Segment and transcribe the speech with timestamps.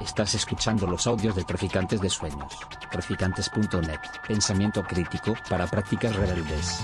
[0.00, 2.52] Estás escuchando los audios de Traficantes de Sueños.
[2.90, 4.00] Traficantes.net.
[4.26, 6.80] Pensamiento crítico para prácticas rebeldes.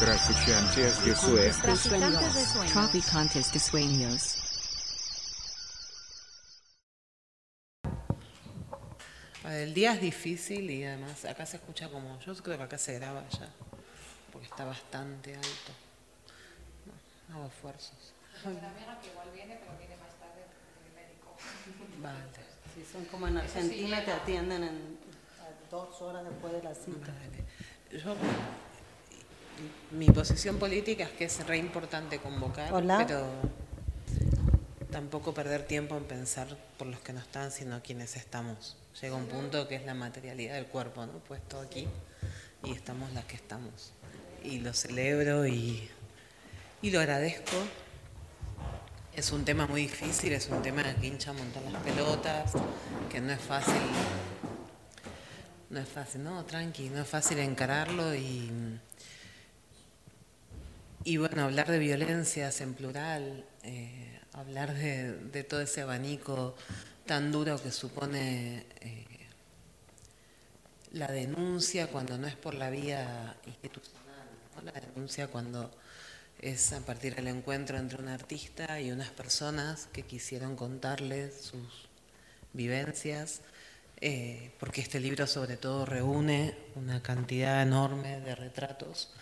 [0.00, 2.72] Traficantes de Sueños.
[2.72, 4.38] Traficantes de sueños.
[9.44, 12.94] El día es difícil y además acá se escucha como, yo creo que acá se
[12.94, 13.48] graba ya,
[14.32, 15.72] porque está bastante alto.
[17.28, 18.14] No, hago esfuerzos.
[22.02, 22.18] Vale.
[22.74, 24.98] Sí, son como en Argentina te atienden en
[25.40, 27.12] a dos horas después de la cita.
[27.12, 28.02] Vale.
[28.02, 28.16] Yo,
[29.92, 33.04] mi posición política es que es re importante convocar, Hola.
[33.06, 33.26] pero
[34.90, 38.76] tampoco perder tiempo en pensar por los que no están, sino quienes estamos.
[39.00, 41.12] Llega un punto que es la materialidad del cuerpo, ¿no?
[41.12, 41.86] Puesto aquí,
[42.64, 43.92] y estamos las que estamos.
[44.42, 45.88] Y lo celebro y,
[46.80, 47.56] y lo agradezco.
[49.14, 52.52] Es un tema muy difícil, es un tema que hincha un montón las pelotas,
[53.10, 53.82] que no es fácil
[55.72, 58.50] no es fácil, no, tranqui, no es fácil encararlo y,
[61.02, 66.54] y bueno, hablar de violencias en plural, eh, hablar de, de todo ese abanico
[67.06, 69.06] tan duro que supone eh,
[70.92, 74.62] la denuncia cuando no es por la vía institucional, ¿no?
[74.62, 75.70] la denuncia cuando
[76.42, 81.88] es a partir del encuentro entre un artista y unas personas que quisieron contarles sus
[82.52, 83.42] vivencias,
[84.00, 89.14] eh, porque este libro sobre todo reúne una cantidad enorme de retratos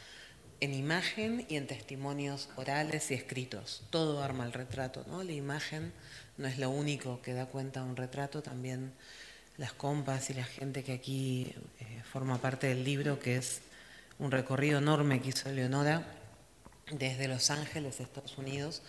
[0.60, 3.82] en imagen y en testimonios orales y escritos.
[3.90, 5.22] Todo arma el retrato, ¿no?
[5.22, 5.92] La imagen
[6.38, 8.92] no es lo único que da cuenta de un retrato, también
[9.58, 13.60] las compas y la gente que aquí eh, forma parte del libro, que es
[14.18, 16.19] un recorrido enorme que hizo Leonora
[16.92, 18.82] desde Los Ángeles, Estados Unidos,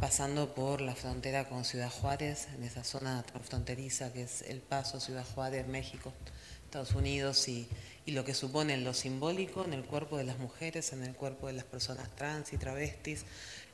[0.00, 5.00] pasando por la frontera con Ciudad Juárez, en esa zona transfronteriza que es El Paso,
[5.00, 6.12] Ciudad Juárez, México,
[6.64, 7.68] Estados Unidos, y,
[8.06, 11.48] y lo que supone lo simbólico en el cuerpo de las mujeres, en el cuerpo
[11.48, 13.24] de las personas trans y travestis,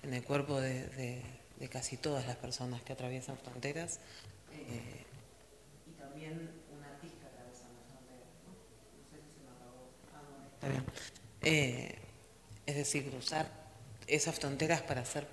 [0.02, 1.22] en el cuerpo de,
[1.70, 4.00] casi todas las personas que atraviesan fronteras,
[4.52, 5.04] eh,
[5.86, 8.28] y también un artista atravesando fronteras.
[8.44, 8.54] ¿no?
[9.10, 9.90] Sé si se me apagó.
[10.62, 10.92] Ah.
[11.42, 11.98] Eh,
[12.66, 13.57] es decir, cruzar
[14.08, 15.26] esas fronteras para hacer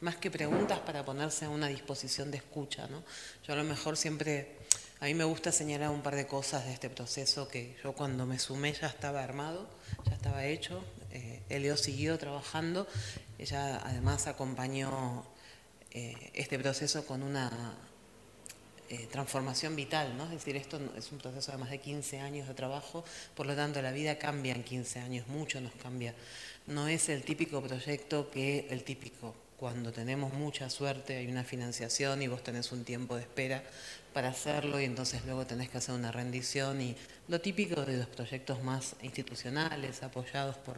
[0.00, 2.86] más que preguntas, para ponerse a una disposición de escucha.
[2.88, 3.02] ¿no?
[3.46, 4.56] Yo a lo mejor siempre,
[5.00, 8.26] a mí me gusta señalar un par de cosas de este proceso que yo cuando
[8.26, 9.68] me sumé ya estaba armado,
[10.06, 10.84] ya estaba hecho.
[11.10, 12.86] Eh, Elio siguió trabajando,
[13.38, 15.24] ella además acompañó
[15.90, 17.76] eh, este proceso con una
[18.90, 20.24] eh, transformación vital, ¿no?
[20.24, 23.04] Es decir, esto es un proceso de más de 15 años de trabajo,
[23.34, 26.14] por lo tanto la vida cambia en 15 años, mucho nos cambia.
[26.68, 32.22] No es el típico proyecto que el típico, cuando tenemos mucha suerte, hay una financiación
[32.22, 33.62] y vos tenés un tiempo de espera
[34.12, 36.94] para hacerlo y entonces luego tenés que hacer una rendición y
[37.28, 40.76] lo típico de los proyectos más institucionales, apoyados por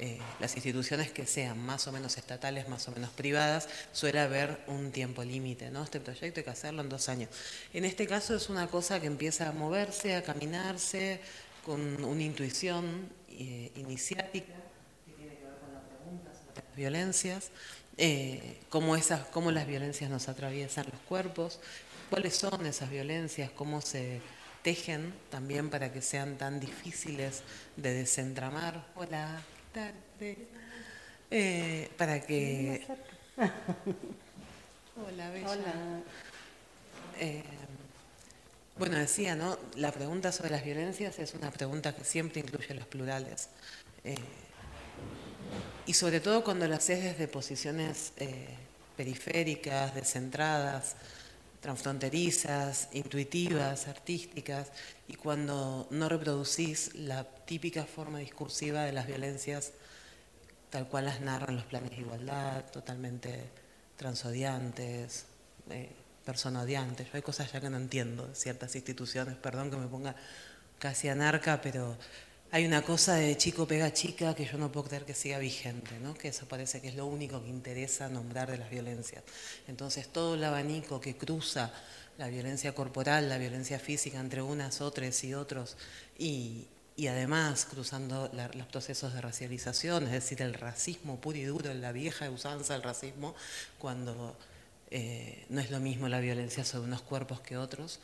[0.00, 4.60] eh, las instituciones que sean más o menos estatales, más o menos privadas, suele haber
[4.68, 5.82] un tiempo límite, ¿no?
[5.82, 7.30] Este proyecto hay que hacerlo en dos años.
[7.72, 11.20] En este caso es una cosa que empieza a moverse, a caminarse,
[11.64, 14.54] con una intuición eh, iniciática,
[15.04, 17.50] que tiene que ver con la pregunta sobre las violencias,
[17.98, 21.60] eh, cómo, esas, cómo las violencias nos atraviesan los cuerpos,
[22.08, 24.20] cuáles son esas violencias, cómo se
[24.62, 27.42] tejen también para que sean tan difíciles
[27.76, 28.86] de desentramar.
[28.94, 29.42] Hola,
[29.74, 29.94] ¿qué tal?
[31.30, 32.86] Eh, para que...
[34.96, 35.50] Hola, Bella.
[35.50, 35.74] Hola.
[37.20, 37.42] Eh,
[38.78, 39.58] bueno, decía, ¿no?
[39.74, 43.48] La pregunta sobre las violencias es una pregunta que siempre incluye los plurales.
[44.04, 44.16] Eh,
[45.86, 48.48] y sobre todo cuando lo haces desde posiciones eh,
[48.96, 50.96] periféricas, descentradas,
[51.60, 54.70] transfronterizas, intuitivas, artísticas,
[55.08, 59.72] y cuando no reproducís la típica forma discursiva de las violencias
[60.70, 63.44] tal cual las narran los planes de igualdad, totalmente
[63.96, 65.24] transodiantes,
[65.70, 65.90] eh,
[66.24, 67.06] personodiantes.
[67.06, 70.14] Yo hay cosas ya que no entiendo de ciertas instituciones, perdón que me ponga
[70.78, 71.96] casi anarca, pero
[72.50, 75.98] hay una cosa de chico pega chica que yo no puedo creer que siga vigente,
[76.00, 76.14] ¿no?
[76.14, 79.22] que eso parece que es lo único que interesa nombrar de las violencias.
[79.66, 81.72] Entonces todo el abanico que cruza
[82.16, 85.76] la violencia corporal, la violencia física entre unas, otras y otros,
[86.18, 86.66] y,
[86.96, 91.92] y además cruzando los procesos de racialización, es decir, el racismo puro y duro, la
[91.92, 93.36] vieja usanza del racismo,
[93.78, 94.36] cuando
[94.90, 98.00] eh, no es lo mismo la violencia sobre unos cuerpos que otros,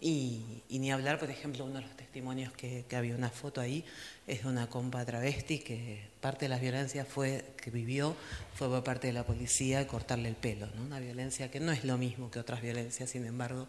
[0.00, 3.60] Y, y ni hablar, por ejemplo, uno de los testimonios que, que había una foto
[3.60, 3.84] ahí
[4.28, 8.14] es de una compa travesti que parte de las violencias fue que vivió
[8.54, 10.82] fue por parte de la policía cortarle el pelo, ¿no?
[10.82, 13.68] Una violencia que no es lo mismo que otras violencias, sin embargo,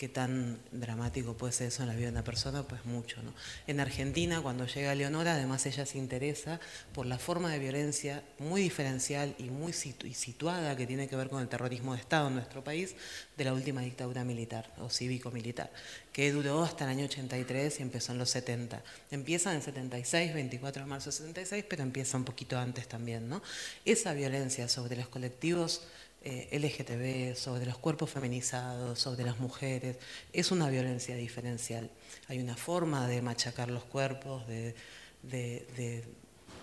[0.00, 3.22] qué tan dramático puede ser eso en la vida de una persona, pues mucho.
[3.22, 3.34] ¿no?
[3.66, 6.58] En Argentina, cuando llega Leonora, además ella se interesa
[6.94, 11.16] por la forma de violencia muy diferencial y muy situ y situada que tiene que
[11.16, 12.94] ver con el terrorismo de Estado en nuestro país
[13.36, 15.70] de la última dictadura militar o cívico-militar,
[16.14, 18.82] que duró hasta el año 83 y empezó en los 70.
[19.10, 23.28] Empieza en 76, 24 de marzo de 76, pero empieza un poquito antes también.
[23.28, 23.42] ¿no?
[23.84, 25.82] Esa violencia sobre los colectivos
[26.22, 29.96] eh, LGTB, sobre los cuerpos feminizados, sobre las mujeres,
[30.32, 31.90] es una violencia diferencial.
[32.28, 34.74] Hay una forma de machacar los cuerpos, de,
[35.22, 36.04] de, de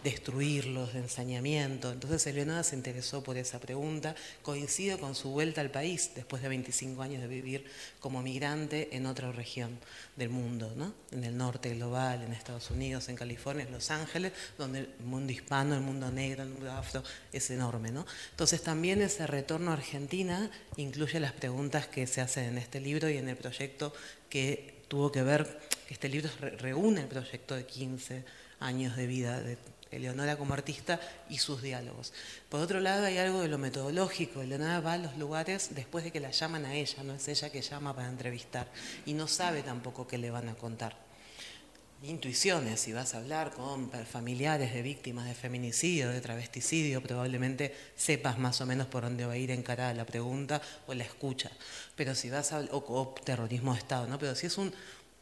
[0.04, 1.92] destruirlos, de ensañamiento.
[1.92, 6.50] Entonces Eleonora se interesó por esa pregunta, coincide con su vuelta al país después de
[6.50, 7.66] 25 años de vivir
[8.00, 9.80] como migrante en otra región
[10.16, 10.94] del mundo, ¿no?
[11.12, 15.32] en el norte global, en Estados Unidos, en California, en Los Ángeles, donde el mundo
[15.32, 17.04] hispano, el mundo negro, el mundo afro
[17.34, 17.92] es enorme.
[17.92, 18.06] ¿no?
[18.32, 23.10] Entonces también ese retorno a Argentina incluye las preguntas que se hacen en este libro
[23.10, 23.94] y en el proyecto
[24.30, 25.60] que tuvo que ver,
[25.90, 26.30] este libro
[26.60, 28.24] reúne el proyecto de 15
[28.60, 29.58] años de vida de
[29.92, 31.00] Eleonora como artista
[31.30, 32.14] y sus diálogos.
[32.50, 34.42] Por otro lado, hay algo de lo metodológico.
[34.42, 37.52] Eleonora va a los lugares después de que la llaman a ella, no es ella
[37.52, 38.68] que llama para entrevistar
[39.06, 41.08] y no sabe tampoco qué le van a contar.
[42.04, 48.38] Intuiciones, si vas a hablar con familiares de víctimas de feminicidio, de travesticidio, probablemente sepas
[48.38, 51.50] más o menos por dónde va a ir encarada la pregunta o la escucha.
[51.96, 54.20] Pero si vas a o, o terrorismo de Estado, ¿no?
[54.20, 54.72] Pero si es un,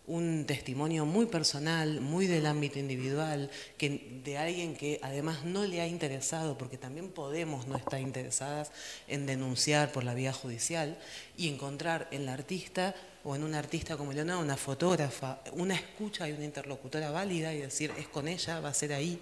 [0.07, 5.81] un testimonio muy personal, muy del ámbito individual, que, de alguien que además no le
[5.81, 8.71] ha interesado, porque también podemos no estar interesadas
[9.07, 10.97] en denunciar por la vía judicial,
[11.37, 16.29] y encontrar en la artista o en un artista como Leonardo una fotógrafa, una escucha
[16.29, 19.21] y una interlocutora válida y decir, es con ella, va a ser ahí.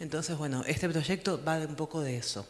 [0.00, 2.46] Entonces, bueno, este proyecto va un poco de eso.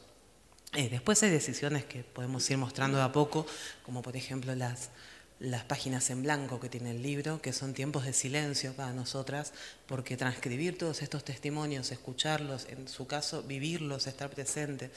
[0.75, 3.47] Eh, después hay decisiones que podemos ir mostrando de a poco,
[3.85, 4.91] como por ejemplo las
[5.41, 9.53] las páginas en blanco que tiene el libro, que son tiempos de silencio para nosotras,
[9.87, 14.91] porque transcribir todos estos testimonios, escucharlos, en su caso vivirlos, estar presente,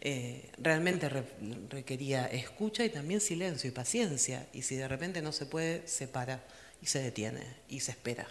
[0.00, 1.08] eh, realmente
[1.70, 4.46] requería escucha y también silencio y paciencia.
[4.52, 6.44] Y si de repente no se puede, se para
[6.82, 8.28] y se detiene y se espera.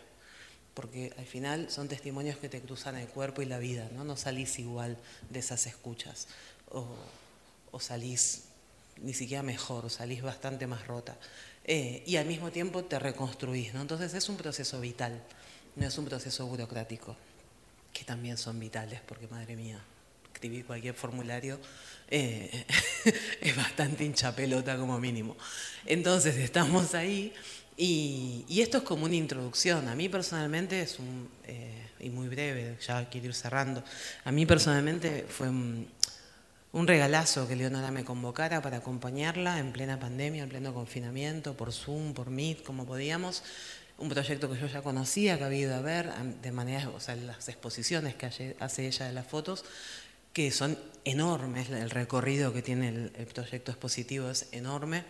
[0.75, 4.03] Porque al final son testimonios que te cruzan el cuerpo y la vida, ¿no?
[4.03, 4.97] No salís igual
[5.29, 6.27] de esas escuchas.
[6.69, 6.85] O,
[7.71, 8.43] o salís
[9.01, 11.17] ni siquiera mejor, salís bastante más rota.
[11.63, 13.73] Eh, y al mismo tiempo te reconstruís.
[13.73, 13.81] ¿no?
[13.81, 15.21] Entonces es un proceso vital,
[15.75, 17.15] no es un proceso burocrático,
[17.91, 19.81] que también son vitales, porque madre mía,
[20.33, 21.59] escribir cualquier formulario
[22.09, 22.65] eh,
[23.41, 25.35] es bastante hinchapelota como mínimo.
[25.85, 27.33] Entonces estamos ahí
[27.77, 29.87] y, y, esto es como una introducción.
[29.87, 33.83] A mí personalmente es un, eh, y muy breve, ya quiero ir cerrando,
[34.23, 35.87] a mí personalmente fue un,
[36.75, 41.71] un regalazo que Leonora me convocara para acompañarla en plena pandemia, en pleno confinamiento, por
[41.71, 43.43] Zoom, por Meet, como podíamos.
[43.97, 47.15] Un proyecto que yo ya conocía, que había ido a ver, de manera, o sea,
[47.15, 48.25] las exposiciones que
[48.59, 49.63] hace ella de las fotos,
[50.33, 55.05] que son enormes, el recorrido que tiene el, proyecto expositivo es enorme.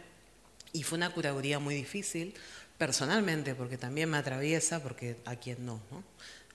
[0.71, 2.35] Y fue una curaduría muy difícil,
[2.77, 6.03] personalmente, porque también me atraviesa, porque a quien no, ¿no?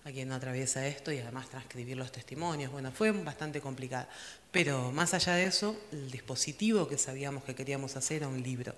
[0.05, 2.73] a quien no atraviesa esto y además transcribir los testimonios.
[2.73, 4.07] Bueno, fue bastante complicado.
[4.53, 8.75] Pero más allá de eso, el dispositivo que sabíamos que queríamos hacer era un libro.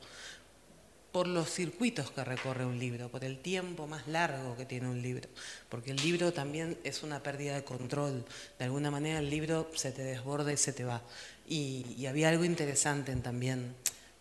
[1.12, 5.02] Por los circuitos que recorre un libro, por el tiempo más largo que tiene un
[5.02, 5.29] libro.
[5.69, 8.25] Porque el libro también es una pérdida de control.
[8.59, 11.02] De alguna manera el libro se te desborda y se te va.
[11.49, 13.75] Y, había algo interesante en también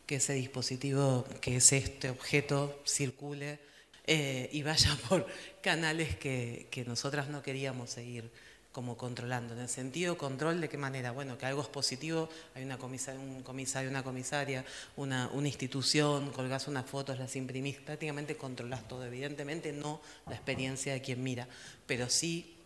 [0.06, 3.60] que ese dispositivo, que es este objeto, circule
[4.08, 5.26] eh, y vaya por
[5.62, 8.30] canales que, que, nosotras no queríamos seguir
[8.72, 9.54] como controlando.
[9.54, 11.12] En el sentido control, ¿de qué manera?
[11.12, 16.32] Bueno, que algo es positivo, hay una comisaria, un comisario, una comisaria, una, una institución,
[16.32, 19.06] colgás unas fotos, las imprimís, prácticamente controlás todo.
[19.06, 21.48] Evidentemente no la experiencia de quien mira,
[21.86, 22.58] pero sí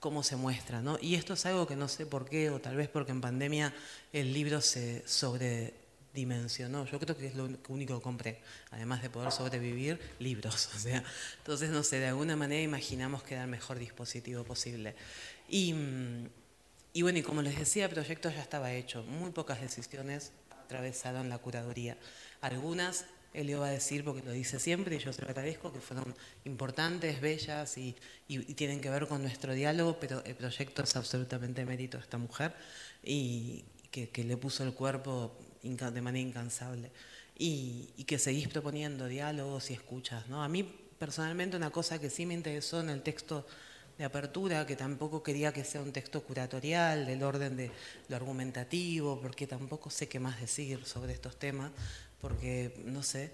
[0.00, 0.98] cómo se muestra, ¿no?
[1.00, 3.72] Y esto es algo que no sé por qué, o tal vez porque en pandemia
[4.12, 5.85] el libro se sobre
[6.16, 6.84] dimensionó.
[6.86, 8.40] Yo creo que es lo único que compré,
[8.72, 10.70] además de poder sobrevivir, libros.
[10.76, 11.04] O sea,
[11.38, 14.94] entonces, no sé, de alguna manera imaginamos que era el mejor dispositivo posible.
[15.48, 15.74] Y,
[16.92, 19.02] y bueno, y como les decía, el proyecto ya estaba hecho.
[19.04, 21.96] Muy pocas decisiones atravesaron la curaduría.
[22.40, 25.80] Algunas, él iba a decir, porque lo dice siempre, y yo se lo agradezco, que
[25.80, 27.94] fueron importantes, bellas y,
[28.28, 32.18] y, tienen que ver con nuestro diálogo, pero el proyecto es absolutamente mérito de esta
[32.18, 32.54] mujer
[33.02, 33.64] y
[34.04, 35.32] que, le puso el cuerpo
[35.66, 36.90] de manera incansable.
[37.38, 40.26] Y, y que seguís proponiendo diálogos y escuchas.
[40.28, 40.42] ¿no?
[40.42, 40.62] A mí
[40.98, 43.46] personalmente una cosa que sí me interesó en el texto
[43.98, 47.70] de apertura, que tampoco quería que sea un texto curatorial, del orden de
[48.08, 51.72] lo argumentativo, porque tampoco sé qué más decir sobre estos temas,
[52.20, 53.32] porque no sé,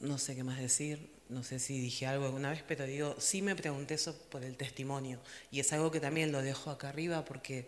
[0.00, 3.42] no sé qué más decir, no sé si dije algo alguna vez, pero digo, sí
[3.42, 5.18] me pregunté eso por el testimonio,
[5.50, 7.66] y es algo que también lo dejo acá arriba porque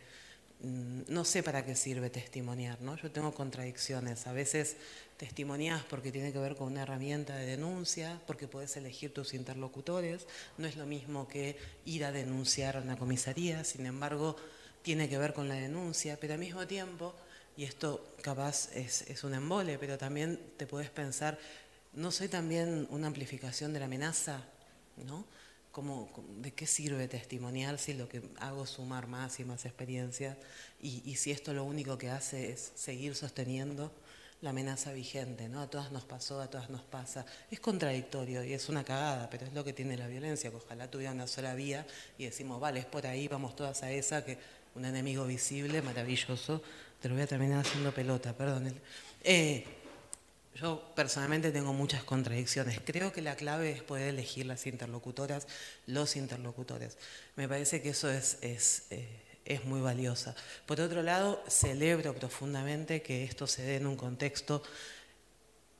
[0.61, 2.97] no sé para qué sirve testimoniar, ¿no?
[2.97, 4.77] Yo tengo contradicciones, a veces
[5.17, 10.27] testimonias porque tiene que ver con una herramienta de denuncia, porque puedes elegir tus interlocutores,
[10.57, 14.37] no es lo mismo que ir a denunciar a una comisaría, sin embargo,
[14.83, 17.15] tiene que ver con la denuncia, pero al mismo tiempo,
[17.57, 21.39] y esto capaz es, es un embole, pero también te puedes pensar,
[21.93, 24.45] ¿no soy también una amplificación de la amenaza?
[25.07, 25.25] ¿no?
[25.79, 30.37] Como, ¿De qué sirve testimoniar si lo que hago es sumar más y más experiencias?
[30.83, 33.93] Y, y si esto lo único que hace es seguir sosteniendo
[34.41, 35.61] la amenaza vigente, ¿no?
[35.61, 37.25] A todas nos pasó, a todas nos pasa.
[37.49, 40.91] Es contradictorio y es una cagada, pero es lo que tiene la violencia, que ojalá
[40.91, 41.87] tuviera una sola vía
[42.19, 44.37] y decimos, vale, es por ahí, vamos todas a esa, que
[44.75, 46.61] un enemigo visible, maravilloso,
[47.01, 48.75] te lo voy a terminar haciendo pelota, perdón.
[49.23, 49.65] Eh,
[50.61, 52.81] yo personalmente tengo muchas contradicciones.
[52.85, 55.47] Creo que la clave es poder elegir las interlocutoras,
[55.87, 56.99] los interlocutores.
[57.37, 59.07] Me parece que eso es, es, eh,
[59.45, 60.35] es muy valiosa.
[60.67, 64.63] Por otro lado, celebro profundamente que esto se dé en un contexto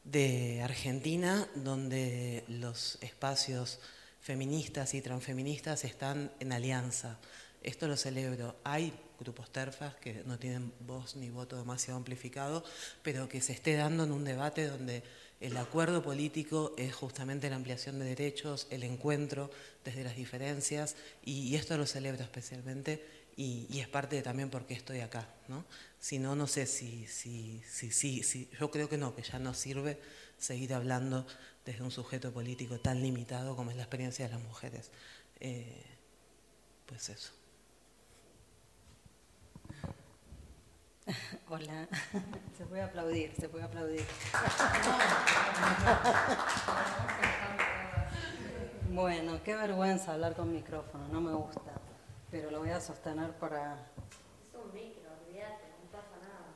[0.05, 3.81] de Argentina donde los espacios
[4.21, 7.19] feministas y transfeministas están en alianza.
[7.63, 8.57] Esto lo celebro.
[8.63, 12.65] Hay grupos terfas que no tienen voz ni voto demasiado amplificado,
[13.03, 15.03] pero que se esté dando en un debate donde
[15.41, 19.51] el acuerdo político es justamente la ampliación de derechos, el encuentro
[19.85, 23.05] desde las diferencias, y, esto lo celebro especialmente,
[23.37, 25.29] y, es parte de también porque estoy acá.
[25.47, 25.65] ¿no?
[26.01, 29.39] Si no, no sé si, si, si, si, si, yo creo que no, que ya
[29.39, 29.99] no sirve
[30.39, 31.27] seguir hablando
[31.65, 34.91] desde un sujeto político tan limitado como es la experiencia de las mujeres.
[35.41, 35.85] Eh,
[36.87, 37.38] pues eso.
[41.49, 41.89] Hola,
[42.57, 44.05] se puede aplaudir, se puede aplaudir.
[48.91, 51.73] Bueno, qué vergüenza hablar con micrófono, no me gusta,
[52.31, 53.75] pero lo voy a sostener para...
[53.75, 56.53] Es un micro, olvídate, no pasa nada.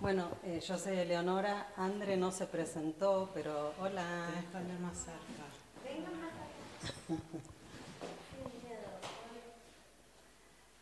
[0.00, 4.28] Bueno, eh, yo soy Eleonora, Andre no se presentó, pero hola.
[4.30, 5.44] Tenés que hablar más cerca.
[5.84, 7.48] Vengan más acá.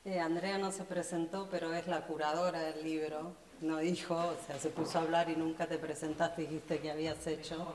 [0.03, 3.35] Eh, Andrea no se presentó, pero es la curadora del libro.
[3.61, 7.27] No dijo, o sea, se puso a hablar y nunca te presentaste, dijiste que habías
[7.27, 7.67] hecho.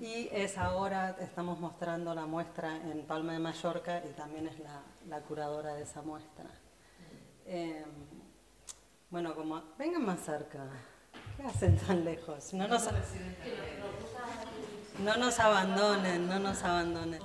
[0.00, 4.56] Y es ahora, estamos mostrando la muestra en Palma de Mallorca y también es
[5.08, 6.50] la, curadora de esa muestra.
[7.46, 7.84] Eh,
[9.10, 10.66] bueno, como, vengan más cerca.
[11.36, 12.52] ¿Qué hacen tan lejos?
[12.54, 12.88] No nos,
[14.98, 17.20] no abandonen, no nos abandonen.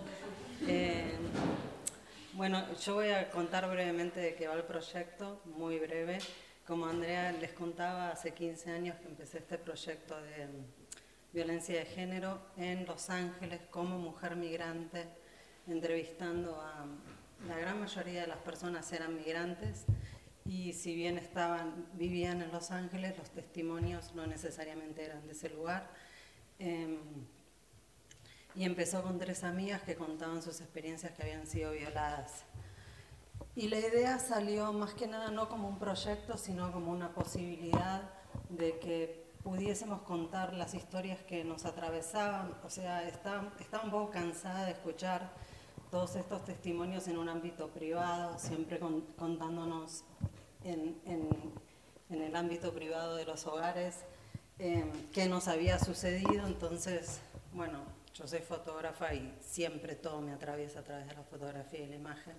[0.67, 1.17] Eh,
[2.35, 6.19] bueno, yo voy a contar brevemente de qué va el proyecto, muy breve.
[6.67, 10.49] Como Andrea les contaba, hace 15 años que empecé este proyecto de
[11.31, 15.05] violencia de género en Los Ángeles como mujer migrante,
[15.65, 16.85] entrevistando a
[17.47, 19.85] la gran mayoría de las personas eran migrantes
[20.43, 25.49] y si bien estaban, vivían en Los Ángeles, los testimonios no necesariamente eran de ese
[25.49, 25.89] lugar.
[26.59, 26.99] Eh,
[28.55, 32.43] y empezó con tres amigas que contaban sus experiencias que habían sido violadas.
[33.55, 38.01] Y la idea salió más que nada no como un proyecto, sino como una posibilidad
[38.49, 42.53] de que pudiésemos contar las historias que nos atravesaban.
[42.63, 45.31] O sea, estaba, estaba un poco cansada de escuchar
[45.91, 50.03] todos estos testimonios en un ámbito privado, siempre con, contándonos
[50.63, 51.29] en, en,
[52.09, 53.99] en, el ámbito privado de los hogares
[54.59, 54.83] eh,
[55.13, 56.47] qué nos había sucedido.
[56.47, 57.21] Entonces,
[57.53, 57.79] bueno,
[58.15, 61.95] yo soy fotógrafa y siempre todo me atraviesa a través de la fotografía y la
[61.95, 62.35] imagen.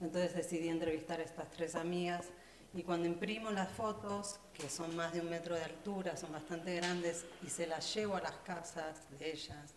[0.00, 2.26] Entonces decidí entrevistar a estas tres amigas
[2.74, 6.74] y cuando imprimo las fotos, que son más de un metro de altura, son bastante
[6.76, 9.74] grandes, y se las llevo a las casas de ellas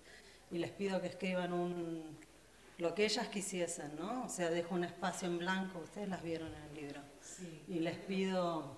[0.52, 2.18] y les pido que escriban un,
[2.78, 4.26] lo que ellas quisiesen, ¿no?
[4.26, 7.64] O sea, dejo un espacio en blanco, ustedes las vieron en el libro, sí.
[7.70, 8.76] y les pido,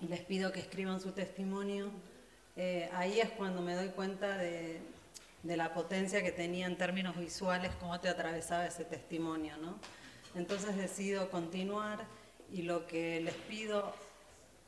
[0.00, 1.90] les pido que escriban su testimonio.
[2.54, 4.80] Eh, ahí es cuando me doy cuenta de,
[5.42, 9.78] de la potencia que tenía en términos visuales, cómo te atravesaba ese testimonio, ¿no?
[10.34, 12.06] Entonces decido continuar
[12.52, 13.94] y lo que les pido,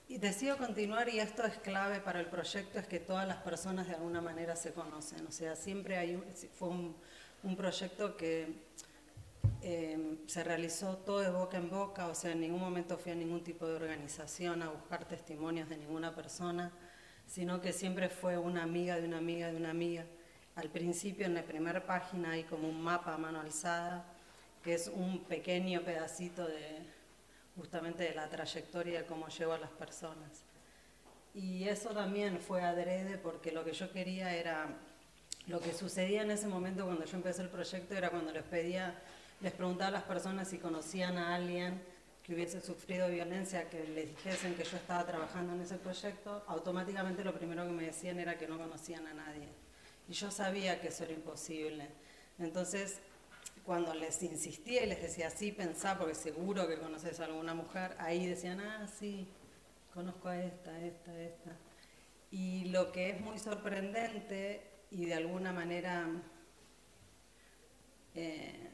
[0.08, 3.86] y decido continuar y esto es clave para el proyecto, es que todas las personas
[3.86, 8.64] de alguna manera se conocen, o sea, siempre hay un, fue un, proyecto que
[9.62, 13.14] eh, se realizó todo de boca en boca, o sea, en ningún momento fui a
[13.14, 16.72] ningún tipo de organización a buscar testimonios de ninguna persona,
[17.26, 20.04] sino que siempre fue una amiga de una amiga de una amiga.
[20.56, 24.04] Al principio, en la primera página, hay como un mapa a mano alzada,
[24.62, 26.78] que es un pequeño pedacito de
[27.56, 30.44] justamente de la trayectoria de cómo llevo a las personas.
[31.34, 34.68] Y eso también fue adrede porque lo que yo quería era,
[35.46, 38.94] lo que sucedía en ese momento cuando yo empecé el proyecto era cuando les pedía,
[39.40, 41.82] les preguntaba a las personas si conocían a alguien
[42.22, 47.22] que hubiese sufrido violencia, que les dijesen que yo estaba trabajando en ese proyecto, automáticamente
[47.22, 49.63] lo primero que me decían era que no conocían a nadie.
[50.08, 51.88] Y yo sabía que eso era imposible.
[52.38, 53.00] Entonces,
[53.64, 57.96] cuando les insistía y les decía, sí, pensá, porque seguro que conoces a alguna mujer,
[57.98, 59.26] ahí decían, ah, sí,
[59.92, 61.56] conozco a esta, esta, esta.
[62.30, 66.06] Y lo que es muy sorprendente y de alguna manera,
[68.14, 68.70] eh,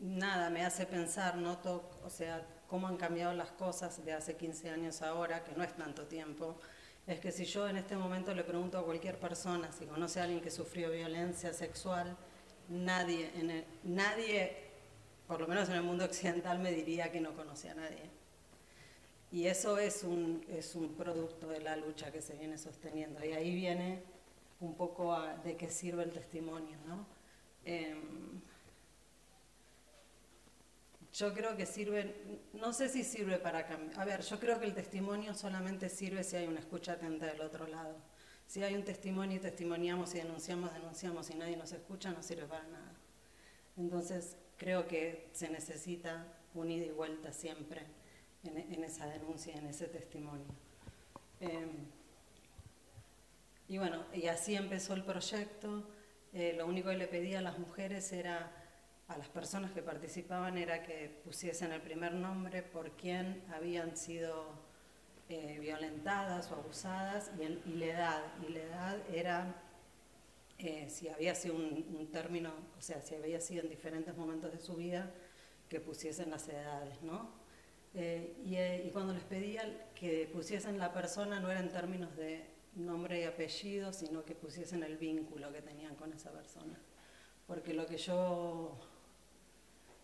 [0.00, 4.70] nada, me hace pensar, noto, o sea, cómo han cambiado las cosas de hace 15
[4.70, 6.58] años ahora, que no es tanto tiempo,
[7.06, 10.24] es que si yo en este momento le pregunto a cualquier persona si conoce a
[10.24, 12.16] alguien que sufrió violencia sexual,
[12.68, 13.30] nadie,
[15.26, 18.10] por lo menos en el mundo occidental, me diría que no conoce a nadie.
[19.30, 20.44] Y eso es un,
[20.96, 23.24] producto de la lucha que se viene sosteniendo.
[23.24, 24.02] Y ahí viene
[24.60, 26.78] un poco de qué sirve el testimonio.
[26.86, 27.04] ¿no?
[27.64, 28.40] Em,
[31.14, 32.12] yo creo que sirve,
[32.54, 34.00] no sé si sirve para cambiar.
[34.00, 37.40] A ver, yo creo que el testimonio solamente sirve si hay una escucha atenta del
[37.40, 37.96] otro lado.
[38.48, 42.46] Si hay un testimonio y testimoniamos y denunciamos, denunciamos y nadie nos escucha, no sirve
[42.46, 42.92] para nada.
[43.76, 47.82] Entonces, creo que se necesita un ida y vuelta siempre
[48.42, 50.46] en, esa denuncia, en ese testimonio.
[51.40, 51.86] Em,
[53.68, 55.88] y bueno, y así empezó el proyecto.
[56.32, 58.52] Eh, lo único que le pedía a las mujeres era,
[59.08, 64.46] a las personas que participaban, era que pusiesen el primer nombre por quién habían sido
[65.28, 68.22] eh, violentadas o abusadas y, la edad.
[68.48, 69.62] Y la edad era
[70.58, 74.52] eh, si había sido un, un, término, o sea, si había sido en diferentes momentos
[74.52, 75.10] de su vida,
[75.68, 77.44] que pusiesen las edades, ¿no?
[77.94, 82.44] Eh, eh, y, cuando les pedía que pusiesen la persona, no era en términos de
[82.74, 86.76] nombre y apellido, sino que pusiesen el vínculo que tenían con esa persona.
[87.46, 88.78] Porque lo que yo,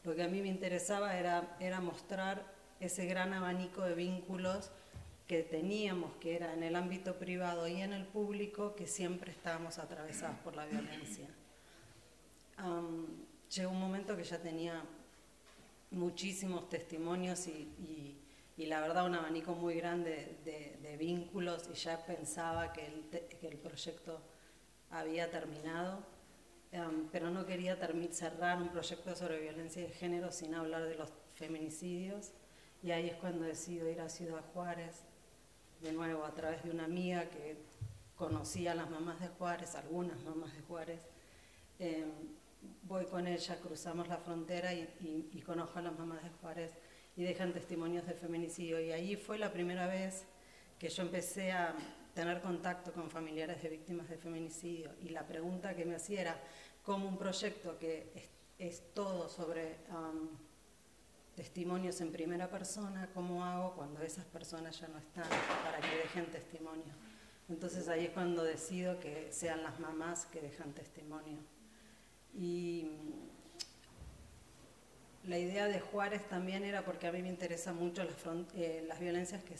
[0.04, 2.44] lo que a mí me interesaba era, era mostrar
[2.80, 4.70] ese gran abanico de vínculos
[5.30, 9.78] que teníamos, que era en el ámbito privado y en el público, que siempre estábamos
[9.78, 11.28] atravesados por la violencia.
[13.54, 14.82] llegó un momento que ya tenía
[15.92, 18.16] muchísimos testimonios y,
[18.56, 22.86] la verdad un abanico muy grande de, vínculos y ya pensaba que
[23.42, 24.20] el, proyecto
[24.90, 26.04] había terminado,
[26.72, 27.76] em, pero no quería
[28.10, 32.32] cerrar un proyecto sobre violencia de género sin hablar de los feminicidios
[32.82, 35.02] y ahí es cuando decido ir a Ciudad Juárez,
[35.82, 37.56] de nuevo a través de una amiga que
[38.16, 41.00] conocía a las mamás de Juárez, algunas mamás de Juárez.
[41.78, 42.10] Em,
[42.82, 46.72] voy con ella, cruzamos la frontera y, conozco a las mamás de Juárez
[47.16, 48.80] y dejan testimonios de feminicidio.
[48.80, 50.24] Y ahí fue la primera vez
[50.78, 51.74] que yo empecé a
[52.14, 54.92] tener contacto con familiares de víctimas de feminicidio.
[55.02, 56.40] Y la pregunta que me hacía era,
[56.82, 60.28] ¿cómo un proyecto que es, todo sobre um,
[61.34, 65.28] testimonios en primera persona, cómo hago cuando esas personas ya no están
[65.64, 66.94] para que dejen testimonio?
[67.48, 71.38] Entonces ahí es cuando decido que sean las mamás que dejan testimonio.
[72.32, 72.86] Y
[75.26, 78.14] la idea de Juárez también era porque a mí me interesan mucho las,
[78.54, 79.56] eh, las violencias que,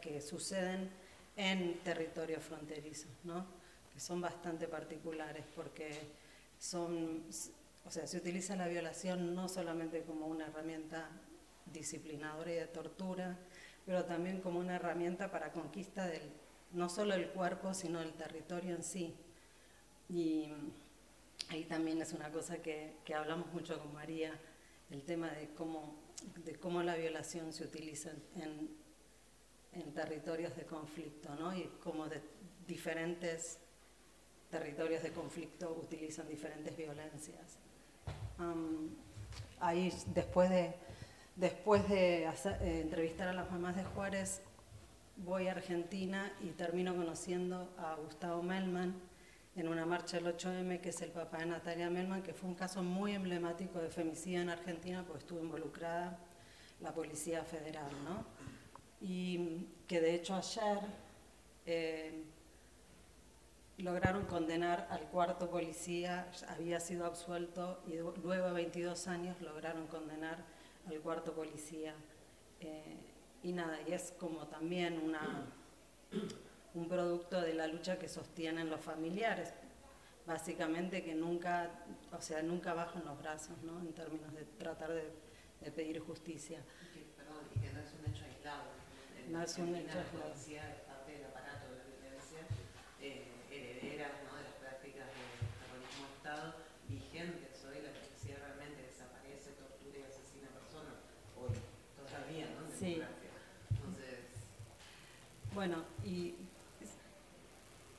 [0.00, 0.90] que, suceden
[1.36, 3.46] en territorios fronterizos, ¿no?
[3.92, 5.90] que son bastante particulares porque
[6.58, 7.24] son,
[7.84, 11.08] o sea, se utiliza la violación no solamente como una herramienta
[11.66, 13.38] disciplinadora y de tortura,
[13.84, 16.22] pero también como una herramienta para conquista del,
[16.72, 19.14] no solo del cuerpo, sino del territorio en sí.
[20.08, 20.48] Y
[21.48, 24.32] ahí también es una cosa que, hablamos mucho con María,
[24.90, 25.94] el tema de cómo,
[26.44, 28.81] de cómo la violación se utiliza en,
[29.74, 31.56] en territorios de conflicto, ¿no?
[31.56, 32.20] Y cómo de
[32.66, 33.58] diferentes
[34.50, 37.58] territorios de conflicto utilizan diferentes violencias.
[39.60, 40.74] ahí, después de,
[41.36, 44.42] después de eh, entrevistar a las mamás de Juárez,
[45.16, 48.94] voy a Argentina y termino conociendo a Gustavo Melman,
[49.54, 52.54] en una marcha del 8M, que es el papá de Natalia Melman, que fue un
[52.54, 56.18] caso muy emblemático de femicidio en Argentina, porque estuvo involucrada
[56.80, 58.24] la Policía Federal, ¿no?
[59.02, 60.78] Y que de hecho ayer
[61.66, 62.22] eh,
[63.78, 70.44] lograron condenar al cuarto policía, había sido absuelto y luego de 22 años lograron condenar
[70.86, 71.94] al cuarto policía.
[72.60, 72.96] Eh,
[73.42, 75.46] y nada, y es como también una,
[76.74, 79.52] un producto de la lucha que sostienen los familiares,
[80.26, 81.70] básicamente que nunca,
[82.16, 83.80] o sea, nunca bajan los brazos, ¿no?
[83.80, 86.60] En términos de tratar de pedir justicia.
[86.60, 88.62] Y que, perdón, y que no es un hecho aislado.
[89.32, 90.28] En No es un Argentina hecho La aislado.
[90.28, 92.40] policía es parte del aparato de la violencia,
[93.00, 94.36] eh, heredera ¿no?
[94.36, 96.54] de las prácticas del terrorismo de Estado,
[96.88, 97.80] vigentes hoy.
[97.80, 101.00] La policía realmente desaparece, tortura y asesina personas.
[101.40, 101.56] Hoy,
[101.96, 102.68] todavía, ¿no?
[102.68, 103.00] En Sí.
[103.72, 104.20] Entonces,
[105.54, 106.34] Bueno, y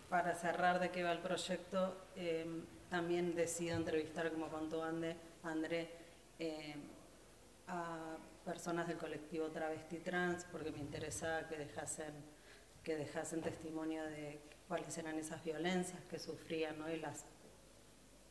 [0.09, 2.45] para cerrar de qué va el proyecto, eh,
[2.91, 5.89] también decido entrevistar, como contó Ande, André,
[6.37, 6.75] eh,
[7.67, 12.13] a personas del colectivo travesti trans, porque me interesaba que dejasen,
[12.83, 16.89] que dejasen testimonio de cuáles eran esas violencias que sufrían ¿no?
[16.91, 17.25] y las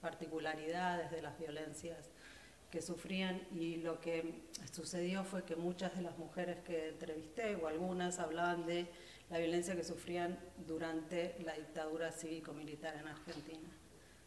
[0.01, 2.11] particularidades de las violencias
[2.71, 7.69] que sufrían y lo que sucedió fue que muchas de las mujeres que entrevisté o
[7.69, 8.87] algunas hablaban de
[9.31, 13.69] la violencia que sufrían durante la dictadura cívico-militar en Argentina.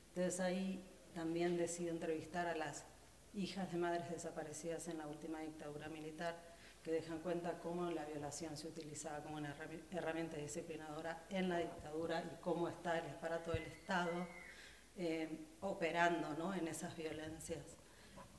[0.10, 2.86] Entonces ahí también decido entrevistar a las
[3.36, 6.36] hijas de madres desaparecidas en la última dictadura militar
[6.84, 11.58] que dejan cuenta cómo la violación se utilizaba como una herrami- herramienta disciplinadora en la
[11.58, 14.28] dictadura y cómo está el aparato del Estado
[14.98, 16.54] eh, operando ¿no?
[16.54, 17.76] en esas violencias.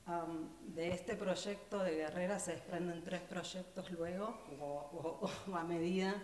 [0.07, 5.65] Am, de este proyecto de Guerrera se desprenden tres proyectos luego, o, o- o a
[5.65, 6.15] medida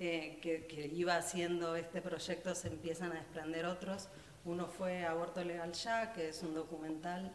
[0.00, 4.08] eh, que, que iba haciendo este proyecto se empiezan a desprender otros.
[4.44, 7.32] Uno fue Aborto Legal Ya, que es un documental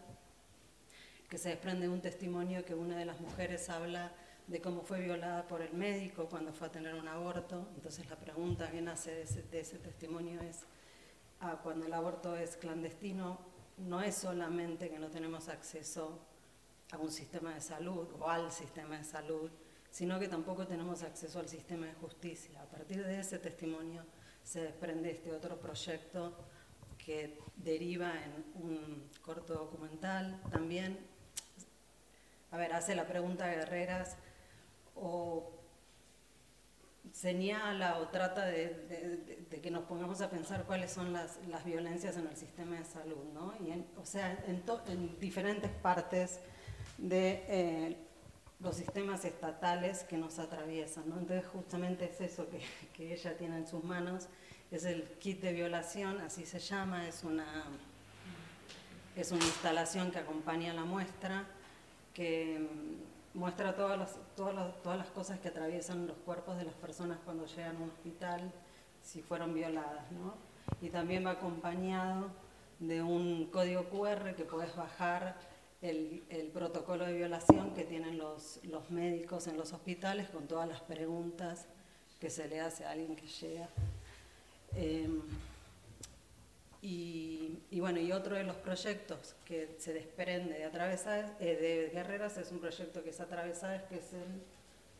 [1.30, 4.12] que se desprende de un testimonio que una de las mujeres habla
[4.48, 7.70] de cómo fue violada por el médico cuando fue a tener un aborto.
[7.76, 10.66] Entonces la pregunta que nace de ese, de ese testimonio es,
[11.40, 13.40] ah, cuando el aborto es clandestino,
[13.78, 16.20] no es solamente que no tenemos acceso
[16.92, 19.52] a un sistema de salud o al sistema de salud,
[19.92, 22.62] sino que tampoco tenemos acceso al sistema de justicia.
[22.62, 24.04] A partir de ese testimonio
[24.44, 26.34] se desprende este otro proyecto
[26.98, 30.98] que deriva en un corto documental también.
[32.52, 34.16] A ver, hace la pregunta a Guerreras
[34.96, 35.52] o
[37.14, 42.28] señala o trata de, que nos pongamos a pensar cuáles son las, las violencias en
[42.28, 43.54] el sistema de salud, ¿no?
[43.98, 46.40] O sea, en, to- en diferentes partes
[46.98, 47.98] de eh,
[48.60, 51.18] los sistemas estatales que nos atraviesan, ¿no?
[51.18, 52.62] Entonces justamente es eso que,
[52.94, 54.28] que ella tiene en sus manos,
[54.72, 57.64] es el kit de violación, así se llama, es una,
[59.16, 61.46] es una instalación que acompaña la muestra,
[62.14, 66.74] que mm, muestra todas las, todas, todas las cosas que atraviesan los cuerpos de las
[66.76, 68.52] personas cuando llegan a un hospital,
[69.02, 70.34] si fueron violadas, ¿no?
[70.82, 72.30] Y también va acompañado
[72.80, 75.38] de un código QR que puedes bajar
[75.82, 80.68] el, el protocolo de violación que tienen los, los médicos en los hospitales con todas
[80.68, 81.68] las preguntas
[82.20, 83.70] que se le hace a alguien que llega.
[84.76, 85.10] Eh,
[86.82, 91.90] y, y bueno, y otro de los proyectos que se desprende de Atravesadas, eh, de
[91.94, 94.42] Guerreras, es un proyecto que es Atravesadas, que es, el,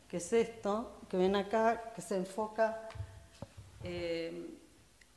[0.08, 2.88] que es esto, que ven acá, que se enfoca
[3.82, 4.58] eh,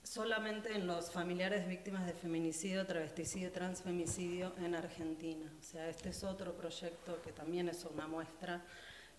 [0.03, 5.51] solamente en los familiares víctimas de feminicidio, travesticidio, transfemicidio en Argentina.
[5.59, 8.63] O sea, este es otro proyecto que también es una muestra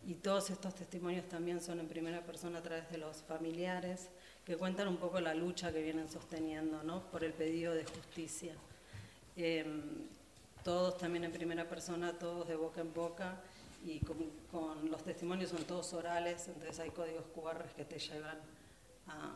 [0.06, 4.08] y todos estos testimonios también son en primera persona a través de los familiares
[4.44, 7.02] que cuentan un poco la lucha que vienen sosteniendo ¿no?
[7.10, 8.54] por el pedido de justicia.
[9.36, 9.64] Eh,
[10.62, 13.40] todos también en primera persona, todos de boca en boca
[13.84, 14.16] y con,
[14.50, 18.38] con los testimonios son todos orales, entonces hay códigos QR que te llevan
[19.08, 19.34] a,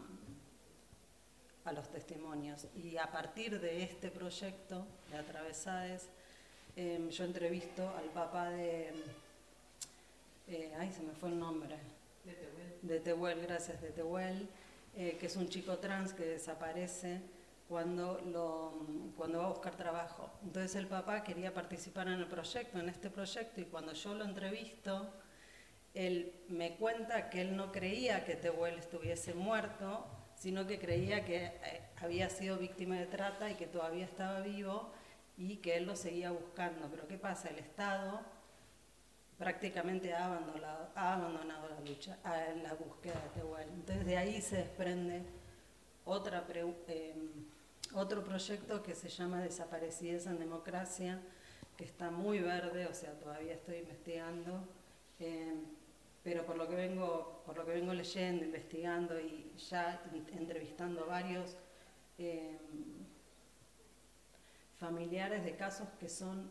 [1.64, 2.66] a los testimonios.
[2.76, 6.08] Y a partir de este proyecto de Atravesades,
[6.76, 8.90] eh, yo entrevisto al papá de...
[10.48, 11.76] eh, ay, se me fue el nombre.
[12.24, 12.78] de Tehuel.
[12.82, 14.48] De Tehuel, gracias, de Tehuel,
[14.96, 17.20] eh, que es un chico trans que desaparece
[17.68, 18.20] cuando,
[19.16, 20.30] cuando va a buscar trabajo.
[20.42, 24.24] Entonces el papá quería participar en el proyecto, en este proyecto, y cuando yo lo
[24.24, 25.12] entrevisto,
[25.94, 31.46] él me cuenta que él no creía que Tehuel estuviese muerto, sino que creía que
[31.46, 34.92] eh, había sido víctima de trata y que todavía estaba vivo
[35.36, 36.88] y que él lo seguía buscando.
[36.90, 37.48] Pero ¿qué pasa?
[37.48, 38.20] El Estado
[39.38, 42.18] prácticamente ha abandonado, ha abandonado la lucha,
[42.62, 43.68] la búsqueda de Tehuel.
[43.70, 45.22] Entonces de ahí se desprende
[46.88, 47.14] eh,
[47.94, 51.20] otro proyecto que se llama Desaparecidas en Democracia,
[51.76, 54.66] que está muy verde, o sea, todavía estoy investigando,
[55.20, 55.54] eh,
[56.24, 61.06] pero por lo que vengo, por lo que vengo leyendo, investigando y ya en- entrevistando
[61.06, 61.56] varios
[62.18, 62.58] eh,
[64.78, 66.50] familiares de casos que son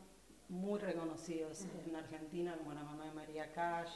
[0.49, 3.91] muy reconocidos en Argentina, como la mamá de María Cash,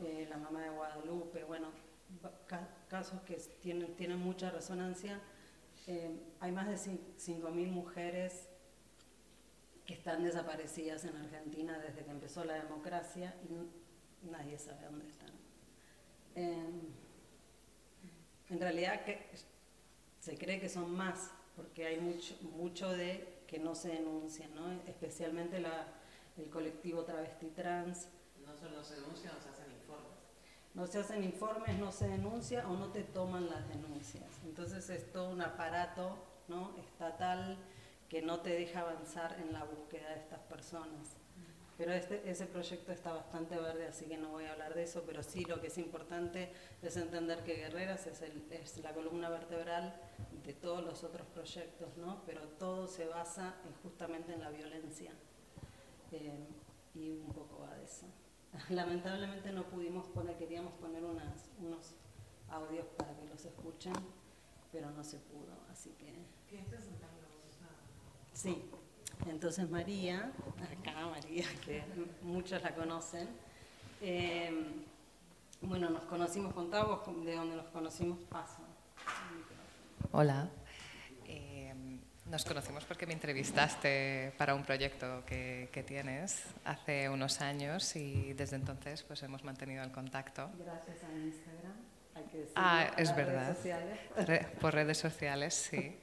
[0.00, 1.68] eh, la mamá de Guadalupe, bueno,
[2.46, 5.20] ca- casos que tienen, tienen mucha resonancia.
[5.86, 8.48] Eh, hay más de cin- 5.000 mujeres
[9.86, 15.30] que están desaparecidas en Argentina desde que empezó la democracia y nadie sabe dónde están.
[16.34, 16.66] Eh,
[18.50, 19.26] en realidad que
[20.20, 24.70] se cree que son más, porque hay mucho, mucho de que no se denuncia, ¿no?
[24.86, 25.86] especialmente la-
[26.36, 28.06] el colectivo travesti trans.
[28.46, 30.12] No solo se denuncian, se hacen informes.
[30.74, 34.30] No se hacen informes, no se denuncia o no te toman las denuncias.
[34.44, 36.76] Entonces es todo un aparato ¿no?
[36.78, 37.56] estatal
[38.08, 41.16] que no te deja avanzar en la búsqueda de estas personas.
[41.78, 45.04] Pero este, ese proyecto está bastante verde, así que no voy a hablar de eso,
[45.06, 49.28] pero sí lo que es importante es entender que Guerreras es, el- es la columna
[49.30, 49.94] vertebral
[50.44, 52.22] de todos los otros proyectos, ¿no?
[52.26, 55.12] pero todo se basa en- justamente en la violencia.
[56.10, 56.46] Eh,
[56.94, 58.06] y un poco va de eso.
[58.70, 61.94] Lamentablemente no pudimos poner, queríamos poner unas, unos
[62.48, 63.92] audios para que los escuchen,
[64.72, 66.12] pero no se pudo, así que...
[68.32, 68.68] Sí,
[69.26, 70.30] entonces María,
[70.80, 71.82] acá María, que
[72.22, 73.28] muchos la conocen,
[74.00, 74.52] eh,
[75.60, 78.62] bueno, nos conocimos con Tavo, de donde nos conocimos paso.
[80.12, 80.48] Hola.
[81.26, 81.74] Eh,
[82.26, 88.34] nos conocimos porque me entrevistaste para un proyecto que, que tienes hace unos años y
[88.34, 90.48] desde entonces pues hemos mantenido el contacto.
[90.58, 91.72] Gracias a Instagram,
[92.14, 93.56] hay que decirlo, Ah, es redes verdad.
[93.56, 93.98] sociales.
[94.26, 95.96] Re- por redes sociales, sí.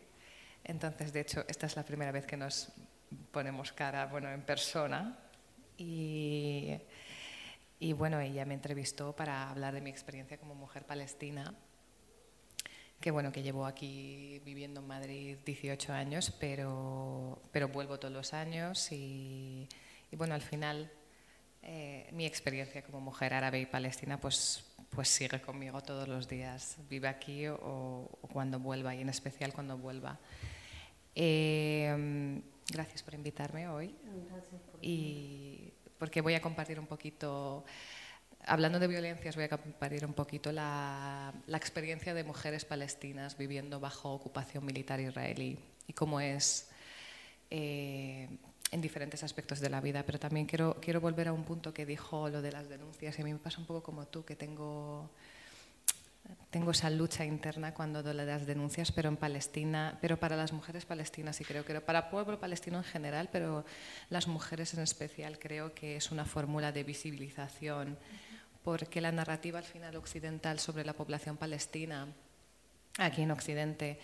[0.63, 2.69] Entonces, de hecho, esta es la primera vez que nos
[3.31, 5.17] ponemos cara, bueno, en persona.
[5.77, 6.77] Y,
[7.79, 11.53] y bueno, ella me entrevistó para hablar de mi experiencia como mujer palestina,
[12.99, 18.33] que bueno, que llevo aquí viviendo en Madrid 18 años, pero, pero vuelvo todos los
[18.33, 19.67] años y,
[20.11, 20.89] y bueno, al final
[21.61, 26.77] eh, mi experiencia como mujer árabe y palestina pues, pues sigue conmigo todos los días,
[26.89, 30.17] vive aquí o, cuando vuelva y en especial cuando vuelva.
[31.15, 32.41] Eh,
[32.71, 33.95] gracias por invitarme hoy
[34.29, 37.63] Gracias por y porque voy a compartir un poquito,
[38.45, 43.79] hablando de violencias, voy a compartir un poquito la, la experiencia de mujeres palestinas viviendo
[43.79, 46.69] bajo ocupación militar israelí y cómo es
[47.49, 48.27] eh,
[48.71, 50.03] en diferentes aspectos de la vida.
[50.03, 53.21] Pero también quiero, quiero volver a un punto que dijo lo de las denuncias y
[53.21, 55.09] a mí me pasa un poco como tú, que tengo
[56.49, 60.85] tengo esa lucha interna cuando doy las denuncias, pero en Palestina, pero para las mujeres
[60.85, 63.65] palestinas y creo que para el pueblo palestino en general, pero
[64.09, 67.97] las mujeres en especial creo que es una fórmula de visibilización,
[68.63, 72.07] porque la narrativa al final occidental sobre la población palestina
[72.97, 73.99] aquí en Occidente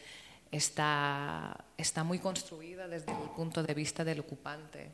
[0.52, 4.92] está, está muy construida desde el punto de vista del ocupante.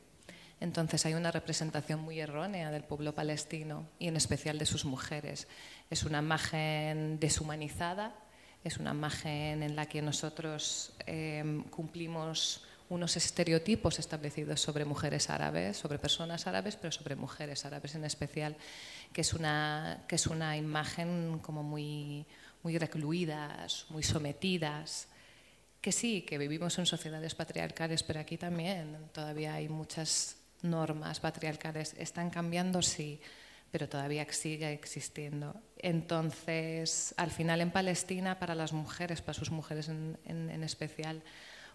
[0.59, 5.47] Entonces hay una representación muy errónea del pueblo palestino y en especial de sus mujeres.
[5.89, 8.15] Es una imagen deshumanizada,
[8.63, 15.77] es una imagen en la que nosotros eh, cumplimos unos estereotipos establecidos sobre mujeres árabes,
[15.77, 18.55] sobre personas árabes, pero sobre mujeres árabes en especial,
[19.13, 22.25] que es una, que es una imagen como muy,
[22.63, 25.09] muy recluidas, muy sometidas,
[25.81, 31.95] que sí, que vivimos en sociedades patriarcales, pero aquí también todavía hay muchas normas patriarcales.
[31.97, 33.21] Están cambiando, sí,
[33.71, 35.55] pero todavía sigue existiendo.
[35.77, 41.21] Entonces, al final en Palestina, para las mujeres, para sus mujeres en, en, especial,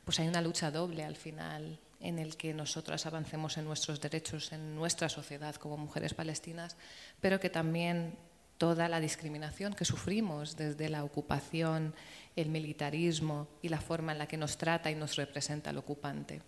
[0.04, 4.52] pues hay una lucha doble al final en el que nosotras avancemos en nuestros derechos,
[4.52, 6.76] en nuestra sociedad como mujeres palestinas,
[7.20, 8.16] pero que también
[8.58, 11.94] toda la discriminación que sufrimos desde la ocupación,
[12.36, 16.42] el militarismo y la forma en la que nos trata y nos representa el ocupante.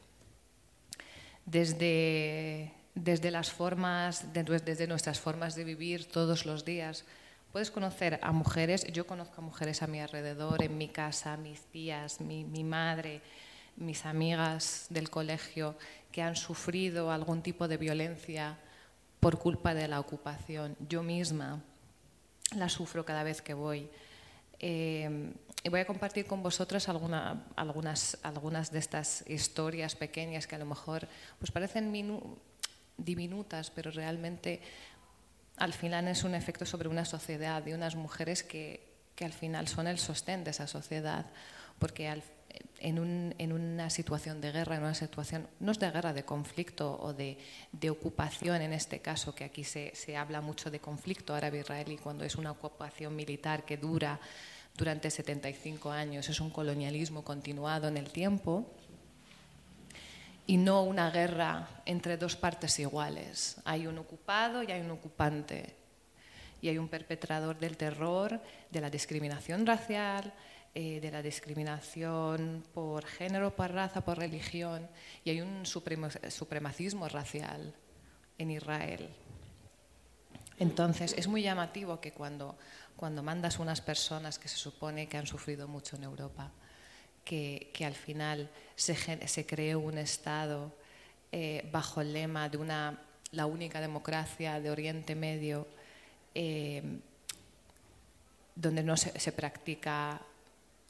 [1.47, 7.05] Desde, desde las formas, desde nuestras formas de vivir todos los días,
[7.53, 11.61] puedes conocer a mujeres, yo conozco a mujeres a mi alrededor, en mi casa, mis
[11.67, 13.21] tías, mi, mi madre,
[13.77, 15.77] mis amigas del colegio,
[16.11, 18.59] que han sufrido algún tipo de violencia
[19.21, 20.77] por culpa de la ocupación.
[20.89, 21.63] Yo misma
[22.57, 23.89] la sufro cada vez que voy.
[24.61, 25.33] Eh,
[25.65, 30.59] y voy a compartir con vosotros alguna, algunas, algunas de estas historias pequeñas que a
[30.59, 31.91] lo mejor pues parecen
[32.99, 34.61] diminutas, pero realmente
[35.57, 39.67] al final es un efecto sobre una sociedad de unas mujeres que, que al final
[39.67, 41.25] son el sostén de esa sociedad,
[41.79, 42.23] porque al,
[42.79, 46.27] en, un, en, una situación de guerra, en una situación, no es de guerra, de
[46.27, 47.39] conflicto o de,
[47.73, 52.23] de ocupación en este caso, que aquí se, se habla mucho de conflicto árabe-israelí cuando
[52.25, 54.21] es una ocupación militar que dura
[54.77, 56.29] durante 75 años.
[56.29, 58.67] Es un colonialismo continuado en el tiempo
[60.47, 63.57] y no una guerra entre dos partes iguales.
[63.65, 65.77] Hay un ocupado y hay un ocupante.
[66.61, 70.33] Y hay un perpetrador del terror, de la discriminación racial,
[70.75, 74.89] eh, de la discriminación por género, por raza, por religión.
[75.25, 77.75] Y hay un supremacismo racial
[78.39, 79.11] en Israel.
[80.59, 82.57] Entonces, es muy llamativo que cuando,
[83.05, 86.51] cuando mandas unas personas que se supone que han sufrido mucho en Europa,
[87.23, 88.97] que, al final se,
[89.29, 90.73] se cree un Estado
[91.31, 92.99] eh, bajo el lema de una,
[93.33, 95.69] la única democracia de Oriente Medio,
[96.35, 96.83] eh,
[98.55, 100.19] donde no se, se practica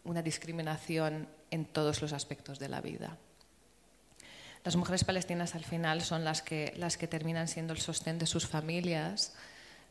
[0.04, 3.18] una discriminación en todos los aspectos de la vida.
[4.62, 8.26] Las mujeres palestinas al final son las que, las que terminan siendo el sostén de
[8.26, 9.34] sus familias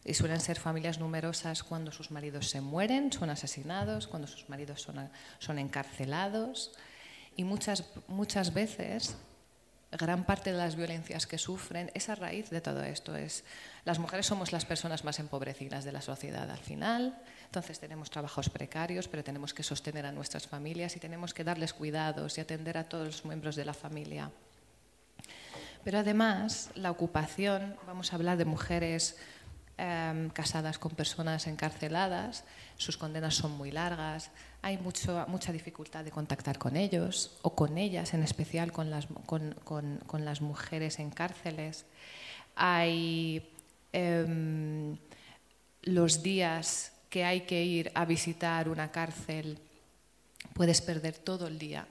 [0.06, 4.82] y suelen ser familias numerosas cuando sus maridos se mueren, son asesinados, cuando sus maridos
[4.82, 6.72] son, son encarcelados.
[7.36, 9.16] Y muchas, muchas veces,
[9.92, 13.16] gran parte de las violencias que sufren es a raíz de todo esto.
[13.16, 13.46] Es,
[13.86, 17.18] las mujeres somos las personas más empobrecidas de la sociedad al final.
[17.46, 21.74] Entonces tenemos trabajos precarios, pero tenemos que sostener a nuestras familias y tenemos que darles
[21.74, 24.32] cuidados y atender a todos los miembros de la familia.
[25.84, 29.18] Pero además, la ocupación, vamos a hablar de mujeres
[29.76, 32.44] Em, casadas con personas encarceladas,
[32.78, 34.30] sus condenas son muy largas,
[34.62, 39.08] hay mucho, mucha dificultad de contactar con ellos o con ellas, en especial con las,
[39.26, 41.88] con, con, las mujeres en cárceles.
[42.56, 43.50] Hay
[43.94, 44.96] em,
[45.82, 49.58] los días que hay que ir a visitar una cárcel,
[50.54, 51.88] puedes perder todo el día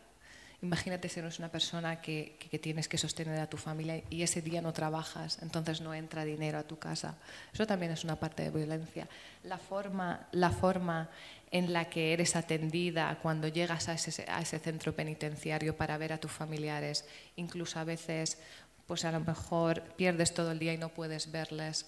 [0.63, 4.63] Imagínate si eres una persona que, tienes que sostener a tu familia y ese día
[4.63, 7.17] no trabajas, entonces no entra dinero a tu casa.
[7.53, 9.09] Eso también es una parte de violencia.
[9.43, 11.11] La forma, la forma
[11.51, 16.13] en la que eres atendida cuando llegas a ese, a ese centro penitenciario para ver
[16.13, 18.39] a tus familiares, incluso a veces,
[18.87, 21.87] pues a lo mejor pierdes todo el día y no puedes verles.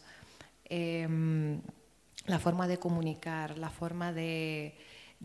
[0.65, 1.61] Em,
[2.27, 4.75] la forma de comunicar, la forma de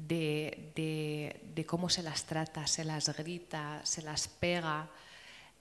[0.07, 4.89] de, cómo se las trata, se las grita, se las pega.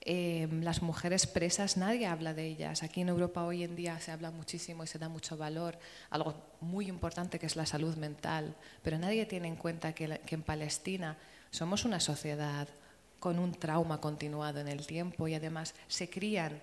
[0.00, 2.82] Em, las mujeres presas, nadie habla de ellas.
[2.82, 5.78] Aquí en Europa hoy en día se habla muchísimo y se da mucho valor,
[6.10, 10.42] algo muy importante que es la salud mental, pero nadie tiene en cuenta que en
[10.42, 11.16] Palestina
[11.50, 12.68] somos una sociedad
[13.18, 16.62] con un trauma continuado en el tiempo y además se crían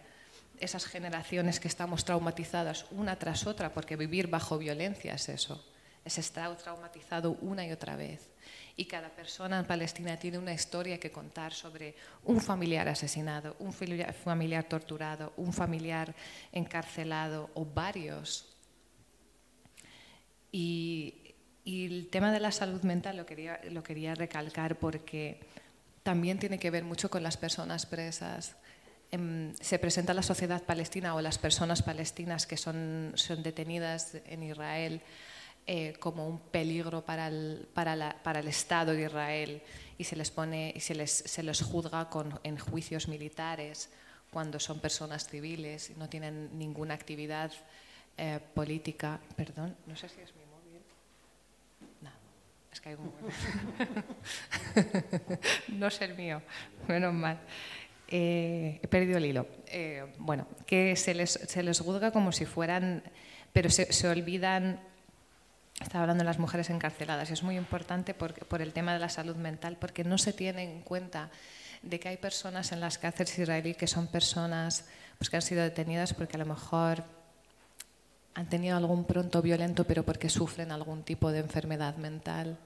[0.59, 5.61] esas generaciones que estamos traumatizadas una tras otra, porque vivir bajo violencia es eso
[6.05, 8.29] es estar traumatizado una y otra vez.
[8.77, 13.73] Y cada persona en Palestina tiene una historia que contar sobre un familiar asesinado, un
[13.73, 16.13] familiar torturado, un familiar
[16.51, 18.55] encarcelado o varios.
[20.51, 21.21] Y,
[21.65, 25.39] el tema de la salud mental lo quería, lo quería recalcar porque
[26.03, 28.55] también tiene que ver mucho con las personas presas.
[29.09, 34.43] Em, se presenta la sociedad palestina o las personas palestinas que son, son detenidas en
[34.43, 35.01] Israel
[35.67, 39.63] eh, como un peligro para el, para, para el, Estado de Israel
[39.97, 43.89] y se les pone y se les, se les juzga con, en juicios militares
[44.29, 47.51] cuando son personas civiles y no tienen ninguna actividad
[48.15, 49.19] eh, política.
[49.35, 50.83] Perdón, no sé si es mi móvil.
[51.99, 52.11] No,
[52.71, 53.11] es que hay un...
[55.79, 56.43] no es el mío,
[56.87, 57.39] menos mal.
[58.07, 59.47] Eh, he perdido el hilo.
[60.19, 63.01] bueno, que se les, se les juzga como si fueran,
[63.51, 64.93] pero se, se olvidan
[65.79, 69.09] estaba hablando de las mujeres encarceladas es muy importante por, por, el tema de la
[69.09, 71.29] salud mental porque no se tiene en cuenta
[71.81, 74.85] de que hay personas en las cárceles israelíes que son personas
[75.17, 77.03] pues, que han sido detenidas porque a lo mejor
[78.33, 82.57] han tenido algún pronto violento pero porque sufren algún tipo de enfermedad mental.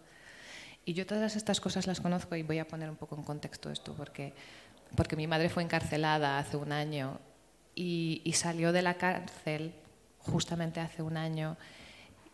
[0.86, 3.70] Y yo todas estas cosas las conozco y voy a poner un poco en contexto
[3.70, 4.34] esto porque,
[4.96, 7.20] porque mi madre fue encarcelada hace un año
[7.76, 9.74] y, y salió de la cárcel
[10.20, 11.58] justamente hace un año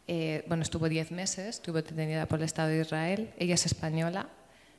[0.07, 3.33] eh, bueno, estuvo 10 meses, estuvo detenida por el Estado de Israel.
[3.37, 4.29] Ella es española,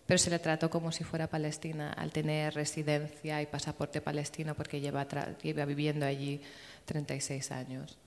[0.07, 4.81] pero se le trató como si fuera palestina al tener residencia y pasaporte palestino porque
[4.81, 5.07] lleva,
[5.43, 6.41] lleva viviendo allí
[6.85, 7.99] 36 años.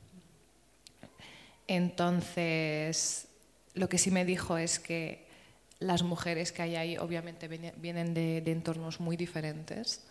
[1.68, 3.28] Entonces,
[3.74, 5.28] lo que sí me dijo es que
[5.80, 10.06] las mujeres que hay ahí obviamente vienen de, de entornos muy diferentes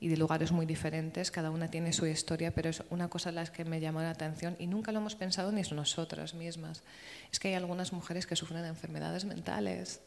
[0.00, 3.50] y de lugares muy diferentes, cada una tiene su historia, pero es una cosa las
[3.50, 6.82] que me llamó la atención y nunca lo hemos pensado ni nosotras mismas.
[7.32, 10.00] Es que hay algunas mujeres que sufren de enfermedades mentales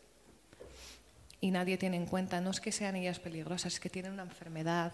[1.41, 4.24] y nadie tiene en cuenta, no es que sean ellas peligrosas, es que tienen una
[4.24, 4.93] enfermedad,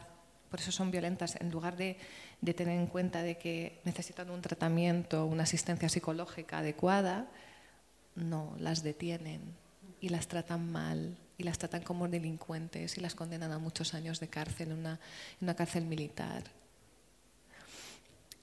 [0.49, 1.97] por eso son violentas, en lugar de,
[2.41, 7.27] de tener en cuenta de que necesitan un tratamiento, una asistencia psicológica adecuada,
[8.15, 9.55] no, las detienen
[9.99, 14.19] y las tratan mal y las tratan como delincuentes y las condenan a muchos años
[14.19, 14.99] de cárcel en una, en
[15.41, 16.43] una cárcel militar.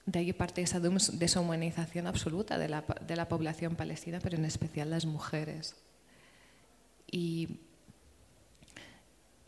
[0.05, 4.91] De ahí parte esa deshumanización absoluta de la, de la población palestina, pero en especial
[4.91, 5.75] las mujeres.
[7.11, 7.59] Y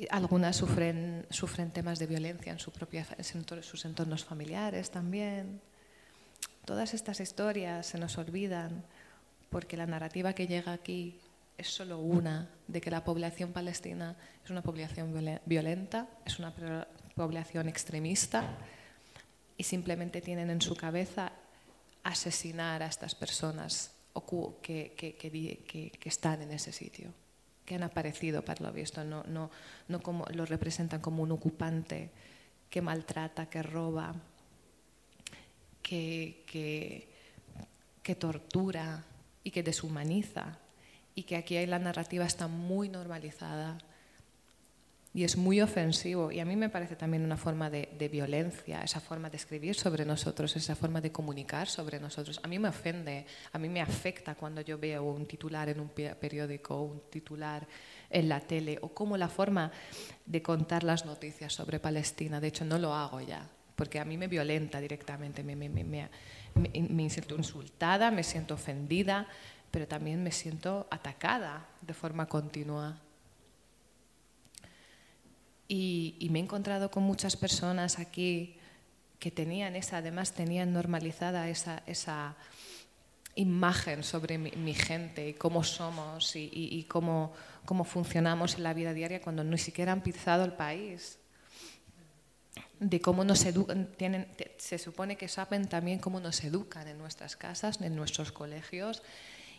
[0.09, 5.61] algunas sufren, sufren temas de violencia en, su propia, en sus entornos familiares también.
[6.65, 8.83] Todas estas historias se nos olvidan
[9.49, 11.19] porque la narrativa que llega aquí
[11.57, 15.13] es solo una, de que la población palestina es una población
[15.45, 16.53] violenta, es una
[17.15, 18.57] población extremista
[19.57, 21.31] y simplemente tienen en su cabeza
[22.03, 23.91] asesinar a estas personas
[24.61, 27.11] que, están en ese sitio,
[27.65, 29.49] que han aparecido, para lo visto, no, no,
[29.87, 32.11] no como, lo representan como un ocupante
[32.69, 34.13] que maltrata, que roba,
[35.81, 36.43] que,
[38.03, 39.03] que tortura
[39.43, 40.59] y que deshumaniza
[41.17, 43.79] y que aquí la narrativa está muy normalizada
[45.15, 46.31] y es muy ofensivo.
[46.31, 50.05] Y a mí me parece también una forma de, violencia, esa forma de escribir sobre
[50.05, 52.39] nosotros, esa forma de comunicar sobre nosotros.
[52.43, 55.89] A mí me ofende, a mí me afecta cuando yo veo un titular en un
[55.89, 57.67] periódico, un titular
[58.11, 59.71] en la tele, o como la forma
[60.23, 62.39] de contar las noticias sobre Palestina.
[62.39, 66.09] De hecho, no lo hago ya, porque a mí me violenta directamente, me, me, me,
[66.53, 69.27] me siento insultada, me siento ofendida,
[69.71, 73.01] pero también me siento atacada de forma continua
[75.67, 78.55] y, me he encontrado con muchas personas aquí
[79.19, 82.35] que tenían esa, además tenían normalizada esa, esa
[83.35, 87.33] imagen sobre mi, gente y cómo somos y, cómo,
[87.65, 91.19] cómo, funcionamos en la vida diaria cuando ni siquiera han pisado el país.
[92.79, 97.95] De cómo nos se supone que saben también cómo nos educan en nuestras casas, en
[97.95, 99.01] nuestros colegios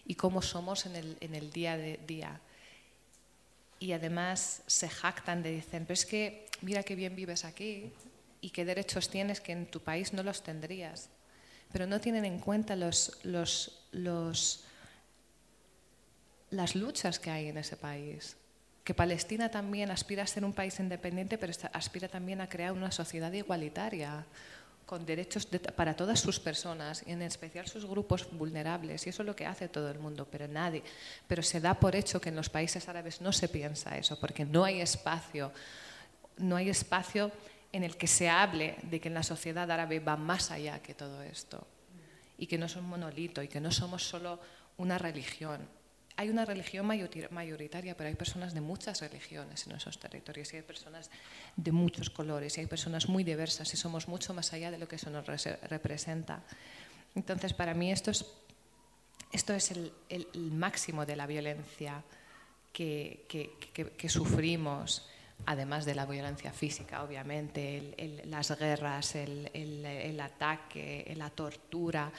[0.09, 2.41] y cómo somos en el, en el día a día
[3.81, 7.93] y además se jactan de dicen, pero es que mira qué bien vives aquí
[8.41, 11.09] y qué derechos tienes que en tu país no los tendrías.
[11.73, 14.65] Pero no tienen en cuenta los, los, los,
[16.51, 18.37] las luchas que hay en ese país.
[18.83, 22.91] Que Palestina también aspira a ser un país independiente, pero aspira también a crear una
[22.91, 24.25] sociedad igualitaria,
[24.89, 29.27] con derechos para todas sus personas y en especial sus grupos vulnerables y eso es
[29.27, 30.83] lo que hace todo el mundo pero nadie
[31.27, 34.47] pero se da por hecho que en los países árabes no se piensa eso porque
[34.47, 35.53] no hay espacio
[36.39, 37.31] no hay espacio
[37.71, 40.95] en el que se hable de que en la sociedad árabe va más allá que
[40.95, 41.67] todo esto
[42.39, 44.41] y que no es un monolito y que no somos solo
[44.79, 45.69] una religión
[46.19, 50.63] hay una religión mayoritaria, pero hay personas de muchas religiones en esos territorios y hay
[50.63, 51.13] personas
[51.55, 54.89] de muchos colores y hay personas muy diversas y somos mucho más allá de lo
[54.89, 56.43] que eso nos representa.
[57.15, 59.93] Entonces, para mí esto es, el,
[60.51, 62.03] máximo de la violencia
[62.73, 63.25] que,
[64.09, 65.09] sufrimos
[65.47, 67.95] además de la violencia física, obviamente,
[68.25, 72.11] las guerras, el, ataque, la tortura,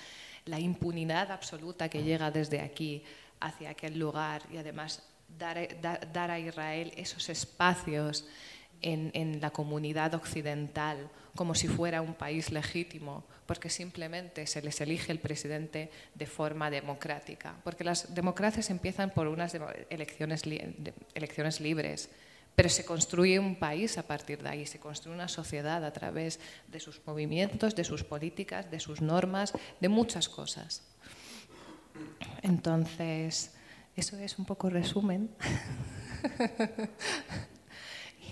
[0.46, 3.04] la impunidad absoluta que llega desde aquí
[3.40, 5.04] hacia aquel lugar y además
[5.38, 8.26] dar, a Israel esos espacios
[8.82, 15.12] en, la comunidad occidental como si fuera un país legítimo, porque simplemente se les elige
[15.12, 19.56] el presidente de forma democrática, porque las democracias empiezan por unas
[19.90, 20.44] elecciones,
[21.14, 22.10] elecciones libres,
[22.56, 26.40] pero se construye un país a partir de ahí, se construye una sociedad a través
[26.68, 30.89] de sus movimientos, de sus políticas, de sus normas, de muchas cosas.
[32.42, 33.54] Entonces,
[33.96, 35.30] eso es un poco resumen.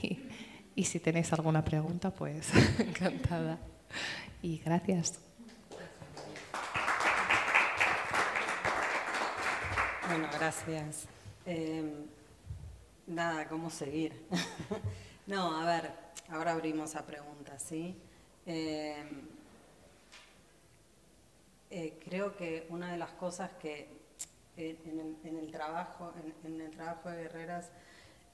[0.76, 2.50] y, si tenéis alguna pregunta, pues
[2.80, 3.58] encantada.
[4.42, 5.20] Y gracias.
[10.08, 11.06] Bueno, gracias.
[11.46, 11.92] Em,
[13.08, 14.26] nada, ¿cómo seguir?
[15.28, 15.92] no, a ver,
[16.30, 17.96] ahora abrimos a preguntas, ¿sí?
[18.46, 19.37] Em,
[21.70, 23.90] eh, creo que una de las cosas que
[24.56, 26.14] eh, en, el, trabajo,
[26.44, 27.72] en, el trabajo de Guerreras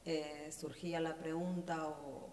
[0.06, 2.30] eh, surgía la pregunta o,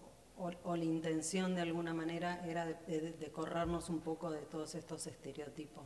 [0.75, 5.83] la intención de alguna manera era de, corrernos un poco de todos estos estereotipos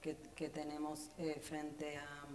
[0.00, 1.10] que, tenemos
[1.40, 2.26] frente a,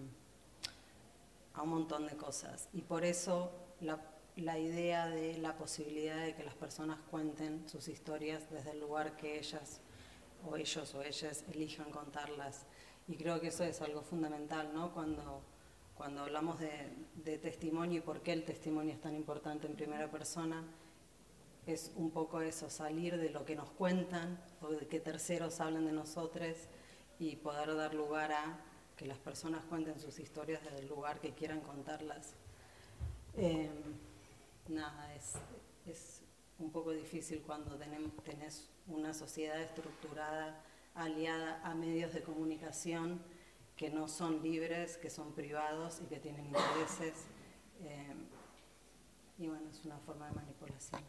[1.56, 2.70] a, un montón de cosas.
[2.72, 3.52] Y por eso
[3.82, 4.00] la,
[4.38, 9.18] la idea de la posibilidad de que las personas cuenten sus historias desde el lugar
[9.18, 9.82] que ellas
[10.46, 12.66] o ellos o ellas elijan contarlas.
[13.08, 14.94] Y creo que eso es algo fundamental, ¿no?
[14.94, 15.42] Cuando,
[15.96, 20.64] cuando hablamos de, testimonio y por qué el testimonio es tan importante en primera persona,
[21.66, 25.86] es un poco eso, salir de lo que nos cuentan o de que terceros hablen
[25.86, 26.56] de nosotros
[27.20, 28.60] y poder dar lugar a
[28.96, 32.34] que las personas cuenten sus historias desde el lugar que quieran contarlas.
[33.36, 33.70] Eh,
[34.68, 36.24] nada, es
[36.60, 37.78] un poco difícil cuando
[38.24, 40.62] tenés una sociedad estructurada
[40.94, 43.22] aliada a medios de comunicación
[43.76, 47.28] que no son libres, que son privados y que tienen intereses.
[47.82, 48.14] Eh,
[49.38, 51.02] y bueno, es una forma de manipulación.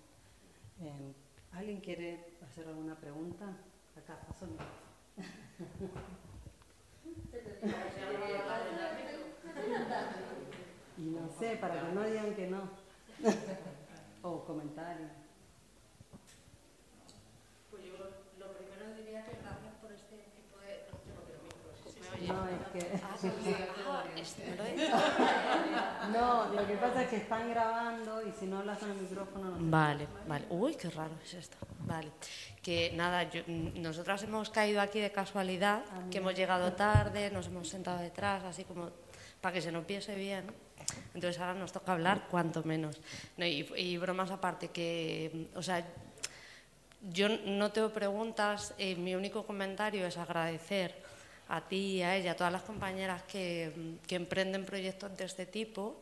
[0.80, 1.12] Eh,
[1.52, 3.56] ¿Alguien quiere hacer alguna pregunta?
[3.96, 4.46] Acá, paso
[10.96, 12.70] Y no sé, para que no digan que no.
[14.22, 15.10] o comentarios.
[17.70, 17.96] Pues yo
[18.38, 20.84] lo primero diría que gracias por este tipo de...
[20.90, 22.09] No tengo que micro, si se me oye.
[22.26, 23.00] No, es que...
[23.02, 23.16] Ah,
[23.88, 24.56] ah, este,
[26.12, 29.50] No, lo que pasa es que están grabando y si no hablas en el micrófono
[29.50, 30.46] no Vale, vale.
[30.50, 31.56] Uy, qué raro es esto.
[31.80, 32.10] Vale.
[32.62, 37.46] Que nada, yo, mm, nosotras hemos caído aquí de casualidad, que hemos llegado tarde, nos
[37.46, 38.90] hemos sentado detrás, así como
[39.40, 40.44] para que se nos piense bien.
[41.14, 43.00] Entonces ahora nos toca hablar cuanto menos.
[43.36, 45.84] No, y, y bromas aparte, que, mm, o sea,
[47.02, 50.99] yo no tengo preguntas, eh, mi único comentario es agradecer
[51.50, 53.72] a ti, a ella, a todas las compañeras que,
[54.08, 56.00] emprenden proyectos de este tipo,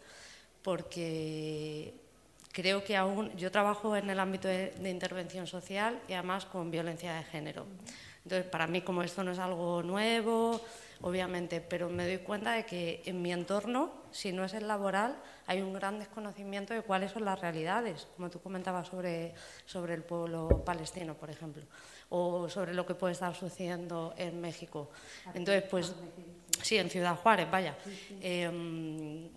[0.62, 1.94] porque
[2.52, 6.70] creo que aún yo trabajo en el ámbito de, de intervención social y además con
[6.70, 7.66] violencia de género.
[8.24, 10.60] Entonces, para mí, como esto no es algo nuevo,
[11.00, 15.16] obviamente, pero me doy cuenta de que en mi entorno, si no es el laboral,
[15.46, 19.34] hay un gran desconocimiento de cuáles son las realidades, como tú comentabas sobre,
[19.64, 21.62] sobre el pueblo palestino, por ejemplo,
[22.10, 24.90] o sobre lo que puede estar sucediendo en México.
[25.34, 25.94] Entonces, pues,
[26.62, 27.76] sí, en Ciudad Juárez, vaya.
[28.20, 29.28] Eh,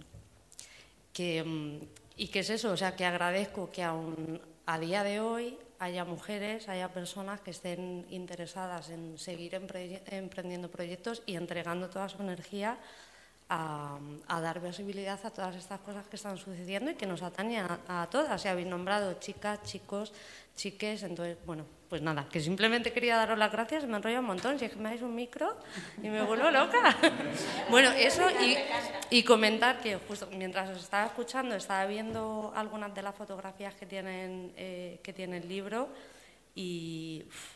[1.13, 1.79] que, mm,
[2.17, 2.71] ¿Y qué es eso?
[2.71, 7.49] O sea, que agradezco que aún a día de hoy haya mujeres, haya personas que
[7.51, 12.77] estén interesadas en seguir empre- emprendiendo proyectos y entregando toda su energía
[13.53, 17.65] a, a dar visibilidad a todas estas cosas que están sucediendo y que nos atañen
[17.67, 18.41] a, a todas.
[18.41, 20.13] Se habéis nombrado chicas, chicos,
[20.55, 24.57] chiques, entonces, bueno, pues nada, que simplemente quería daros las gracias, me enrollo un montón,
[24.57, 25.57] si es que me dais un micro
[26.01, 26.95] y me vuelvo loca.
[27.69, 28.55] bueno, eso y,
[29.09, 33.85] y comentar que justo mientras os estaba escuchando, estaba viendo algunas de las fotografías que,
[33.85, 35.89] tienen, eh, que tiene el libro
[36.55, 37.55] y, uf,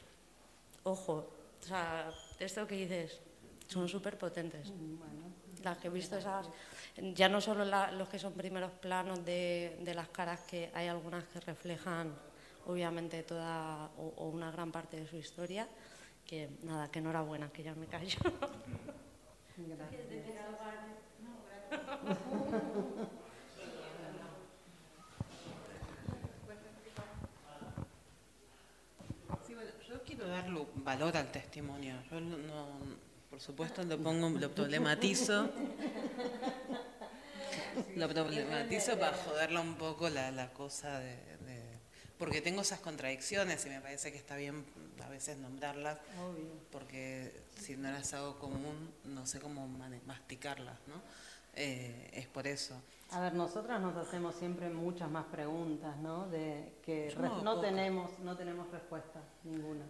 [0.84, 1.32] ojo,
[1.62, 3.22] o sea, esto que dices,
[3.70, 4.74] son súper potentes.
[5.66, 6.46] Las que he visto esas,
[7.16, 11.24] ya no solo los que son primeros planos de, de las caras, que hay algunas
[11.24, 12.14] que reflejan
[12.68, 15.68] obviamente toda o, una gran parte de su historia,
[16.24, 18.20] que nada, que enhorabuena, que ya me callo.
[29.88, 31.96] Yo quiero darle valor al testimonio.
[32.12, 33.05] Yo no-
[33.36, 35.50] por supuesto, lo pongo, lo problematizo.
[37.98, 41.78] Lo problematizo para joderla un poco la, la cosa de, de-
[42.18, 44.64] Porque tengo esas contradicciones y me parece que está bien
[45.04, 46.46] a veces nombrarlas, Obvio.
[46.72, 49.68] porque si no las hago común, no sé cómo
[50.06, 51.02] masticarlas, ¿no?
[51.56, 52.82] Eh, es por eso.
[53.12, 56.30] A ver, nosotras nos hacemos siempre muchas más preguntas, ¿no?
[56.30, 59.84] De que no, no tenemos, no tenemos respuesta ninguna.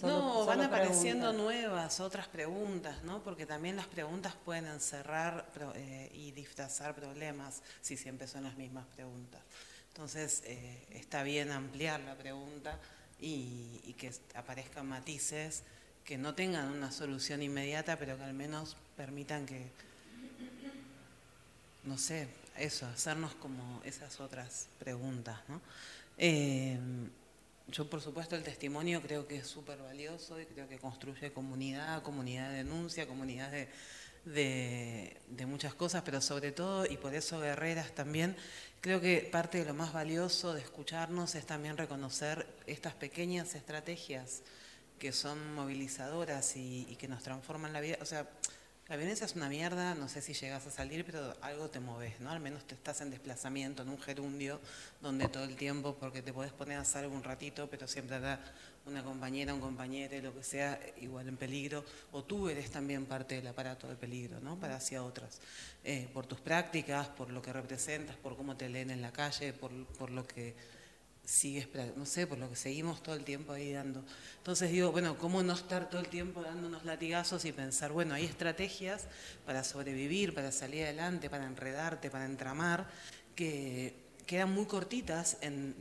[0.00, 1.34] Solo- no, van apareciendo preguntas.
[1.34, 3.22] nuevas, otras preguntas, ¿no?
[3.22, 8.86] Porque también las preguntas pueden encerrar eh, y disfrazar problemas si siempre son las mismas
[8.96, 9.40] preguntas.
[9.88, 12.78] Entonces, eh, está bien ampliar la pregunta
[13.20, 15.64] y, y que aparezcan matices
[16.04, 19.66] que no tengan una solución inmediata, pero que al menos permitan que,
[21.84, 25.60] no sé, eso, hacernos como esas otras preguntas, ¿no?
[26.18, 26.78] Eh,
[27.70, 32.02] yo, por supuesto, el testimonio creo que es súper valioso y creo que construye comunidad,
[32.02, 33.50] comunidad de denuncia, comunidad
[34.24, 38.36] de, de, muchas cosas, pero sobre todo, y por eso guerreras también,
[38.80, 44.42] creo que parte de lo más valioso de escucharnos es también reconocer estas pequeñas estrategias
[44.98, 47.98] que son movilizadoras y, y que nos transforman la vida.
[48.02, 48.28] O sea,
[48.90, 52.18] la violencia es una mierda, no sé si llegas a salir, pero algo te moves,
[52.18, 52.30] ¿no?
[52.30, 54.58] Al menos te estás en desplazamiento, en un gerundio,
[55.00, 58.40] donde todo el tiempo, porque te podés poner a salvo un ratito, pero siempre habrá
[58.86, 63.36] una compañera, un compañero, lo que sea, igual en peligro, o tú eres también parte
[63.36, 64.58] del aparato de peligro, ¿no?
[64.58, 65.40] Para hacia otras,
[65.84, 69.52] Eh, por tus prácticas, por lo que representas, por cómo te leen en la calle,
[69.52, 70.54] por, por lo que
[71.24, 74.04] sigues, pra- no sé, por lo que seguimos todo el tiempo ahí dando.
[74.38, 78.24] Entonces digo, bueno, ¿cómo no estar todo el tiempo dándonos latigazos y pensar, bueno, hay
[78.24, 79.06] estrategias
[79.46, 82.88] para sobrevivir, para salir adelante, para enredarte, para entramar,
[83.36, 83.94] que
[84.26, 85.74] quedan muy cortitas en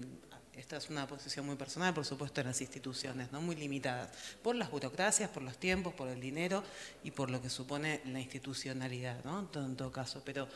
[0.59, 3.39] esta es una posición muy personal, por supuesto, en las instituciones, ¿no?
[3.39, 4.09] muy limitadas,
[4.43, 6.63] por las burocracias, por los tiempos, por el dinero
[7.01, 9.49] y por lo que supone la institucionalidad, ¿no?
[9.53, 10.21] En todo caso.
[10.25, 10.49] Pero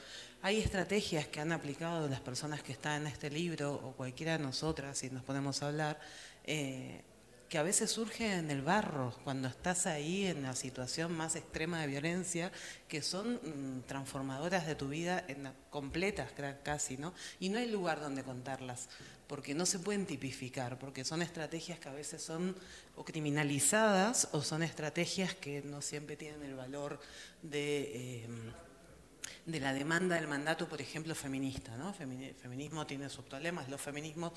[0.44, 4.44] hay estrategias que han aplicado las personas que están en este libro, o cualquiera de
[4.44, 5.98] nosotras, si nos podemos hablar,
[6.44, 7.02] eh,
[7.48, 11.80] que a veces surge en el barro, cuando estás ahí en la situación más extrema
[11.80, 12.52] de violencia,
[12.90, 15.26] que son mm, transformadoras de tu vida
[15.70, 17.14] completas casi, ¿no?
[17.40, 18.90] Y no hay lugar donde contarlas,
[19.28, 22.54] porque no se pueden tipificar, porque son estrategias que a veces son
[22.98, 27.00] o criminalizadas o son estrategias que no siempre tienen el valor
[27.42, 27.82] de...
[27.96, 28.28] eh,
[29.46, 31.76] de la demanda del mandato, por ejemplo, feminista.
[31.76, 31.94] ¿no?
[31.94, 34.32] Femini- feminismo tiene sus problemas, los feminismos,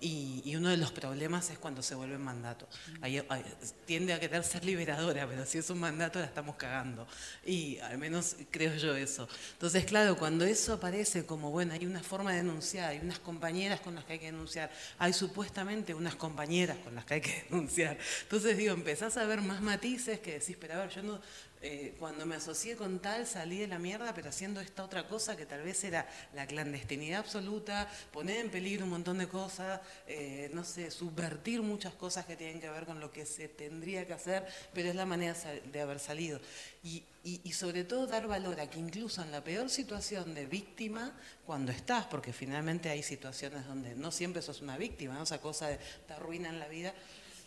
[0.00, 2.68] y, y uno de los problemas es cuando se vuelve mandato.
[3.00, 3.44] Ahí- ahí
[3.86, 7.08] tiende a querer ser liberadora, pero si es un mandato la estamos cagando.
[7.44, 9.28] Y al menos creo yo eso.
[9.54, 13.80] Entonces, claro, cuando eso aparece como, bueno, hay una forma de denunciar, hay unas compañeras
[13.80, 17.46] con las que hay que denunciar, hay supuestamente unas compañeras con las que hay que
[17.50, 17.98] denunciar.
[18.22, 21.20] Entonces, digo, empezás a ver más matices que decís, pero a ver, yo no,
[21.62, 25.36] eh, cuando me asocié con tal salí de la mierda, pero haciendo esta otra cosa
[25.36, 30.50] que tal vez era la clandestinidad absoluta, poner en peligro un montón de cosas, eh,
[30.52, 34.12] no sé, subvertir muchas cosas que tienen que ver con lo que se tendría que
[34.12, 35.34] hacer, pero es la manera
[35.72, 36.40] de haber salido.
[36.82, 40.46] Y, y- y sobre todo dar valor a que incluso en la peor situación de
[40.46, 45.22] víctima, cuando estás, porque finalmente hay situaciones donde no siempre sos una víctima, ¿no?
[45.22, 46.92] esa cosa de te arruinan la vida,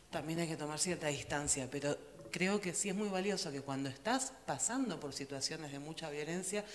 [0.09, 1.97] también hay que tomar cierta distancia, pero
[2.35, 6.65] creo que sí es muy valioso que cuando estás pasando por situaciones de mucha violencia,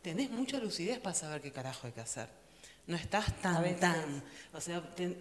[0.00, 2.28] tenés mucha lucidez para saber qué carajo hay que hacer.
[2.86, 3.80] No estás A tan, veces.
[3.80, 4.22] tan.
[4.54, 4.76] O sea,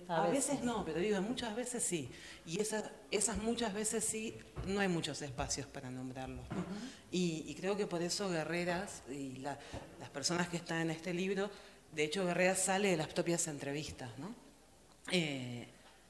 [0.08, 0.50] A a, veces.
[0.52, 0.64] veces.
[0.64, 2.10] no, pero digo, muchas veces sí.
[2.46, 4.38] Y esas, esas muchas veces sí,
[4.68, 6.48] no hay muchos espacios para nombrarlos.
[6.52, 6.64] ¿no?
[7.12, 9.58] y, y creo que por eso Guerreras y la-
[10.00, 11.50] las personas que están en este libro,
[11.92, 14.34] de hecho Guerreras sale de las propias entrevistas, ¿no?
[15.12, 15.68] Eh,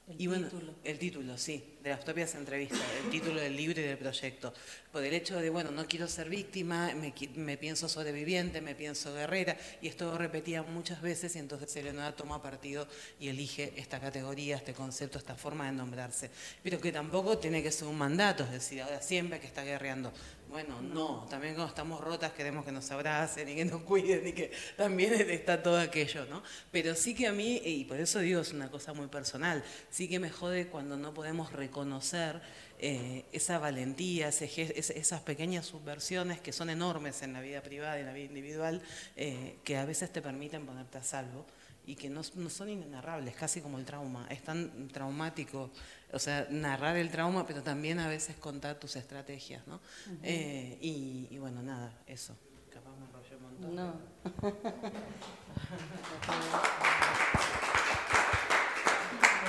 [0.08, 0.74] El y bueno, título.
[0.86, 4.54] el título, sí, de las propias entrevistas, el título del libro y del proyecto.
[4.90, 9.14] Por el hecho de, bueno, no quiero ser víctima, me, me pienso sobreviviente, me pienso
[9.14, 12.88] guerrera, y esto lo repetía muchas veces, y entonces Eleonora toma partido
[13.20, 16.32] y elige esta categoría, este concepto, esta forma de nombrarse.
[16.64, 20.14] Pero que tampoco tiene que ser un mandato, es decir, ahora siempre que está guerreando.
[20.50, 24.32] Bueno, no, también cuando estamos rotas queremos que nos abracen y que nos cuiden y
[24.32, 26.42] que también está todo aquello, ¿no?
[26.72, 30.08] Pero sí que a mí, y por eso digo, es una cosa muy personal, sí
[30.08, 32.42] que me jode cuando no podemos reconocer
[32.80, 38.02] eh, esa valentía, ese esas pequeñas subversiones que son enormes en la vida privada y
[38.02, 38.82] en la vida individual,
[39.18, 41.46] eh, que a veces te permiten ponerte a salvo
[41.88, 44.28] y que no, no son inenarrables, casi como el trauma.
[44.30, 45.72] Es tan traumático,
[46.12, 49.80] o sea, narrar el trauma, pero también a veces contar tus estrategias, ¿no?
[50.22, 52.36] Eh, y, y bueno, nada, eso.
[52.70, 53.76] Capaz me enrollé un montón.
[53.76, 53.94] No.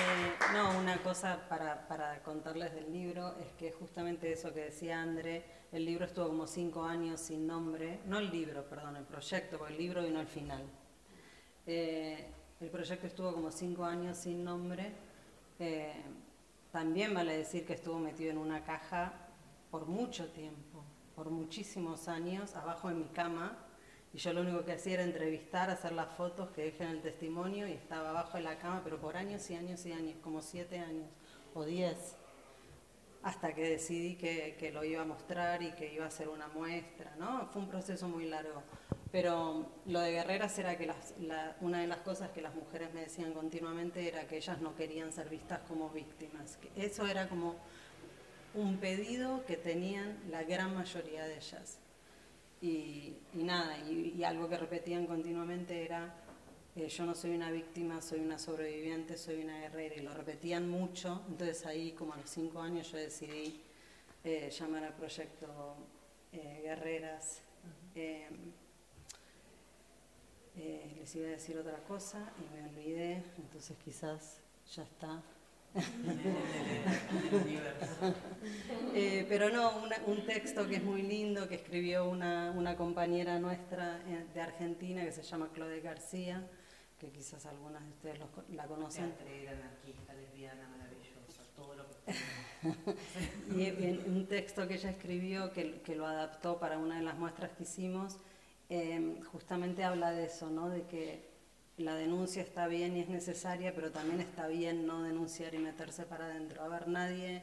[0.00, 5.02] Eh, no, una cosa para, para contarles del libro es que justamente eso que decía
[5.02, 9.58] André, el libro estuvo como cinco años sin nombre, no el libro, perdón, el proyecto,
[9.58, 10.62] porque el libro vino al final.
[11.70, 12.24] Eh,
[12.62, 14.90] el proyecto estuvo como cinco años sin nombre.
[15.58, 15.92] Eh,
[16.72, 19.12] también vale decir que estuvo metido en una caja
[19.70, 20.82] por mucho tiempo,
[21.14, 23.58] por muchísimos años, abajo de mi cama.
[24.14, 27.68] Y yo lo único que hacía era entrevistar, hacer las fotos que dejen el testimonio
[27.68, 30.78] y estaba abajo de la cama, pero por años y años y años, como siete
[30.78, 31.10] años
[31.52, 32.16] o diez,
[33.22, 36.48] hasta que decidí que, que lo iba a mostrar y que iba a hacer una
[36.48, 37.46] muestra, ¿no?
[37.48, 38.62] Fue un proceso muy largo.
[39.10, 42.92] Pero lo de Guerreras era que las- la- una de las cosas que las mujeres
[42.92, 46.58] me decían continuamente era que ellas no querían ser vistas como víctimas.
[46.58, 47.56] Que eso era como
[48.54, 51.78] un pedido que tenían la gran mayoría de ellas.
[52.60, 56.12] Y, y nada, y, y algo que repetían continuamente era,
[56.76, 60.68] eh, yo no soy una víctima, soy una sobreviviente, soy una guerrera, y lo repetían
[60.68, 63.62] mucho, entonces ahí como a los cinco años yo decidí
[64.24, 65.76] eh, llamar al proyecto
[66.32, 67.42] eh, Guerreras.
[70.58, 74.40] Eh, les iba a decir otra cosa y me olvidé, entonces quizás
[74.74, 75.22] ya está.
[78.94, 83.38] Eh, pero no, una- un texto que es muy lindo, que escribió una, una compañera
[83.38, 86.46] nuestra eh, de Argentina que se llama Claude García,
[86.98, 89.12] que quizás algunas de ustedes los la conocen.
[89.50, 93.54] anarquista, lesbiana, maravillosa, todo lo que...
[93.56, 97.16] Y en un texto que ella escribió, que, que lo adaptó para una de las
[97.16, 98.16] muestras que hicimos,
[98.68, 100.68] eh, justamente habla de eso, ¿no?
[100.68, 101.28] de que
[101.76, 106.04] la denuncia está bien y es necesaria, pero también está bien no denunciar y meterse
[106.04, 106.62] para adentro.
[106.62, 107.42] A ver, nadie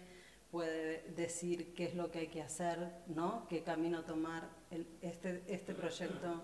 [0.52, 3.48] puede decir qué es lo que hay que hacer, ¿no?
[3.48, 4.50] qué camino tomar.
[4.72, 6.44] El- este, este proyecto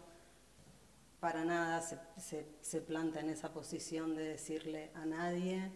[1.19, 5.71] para nada se, se, se planta en esa posición de decirle a nadie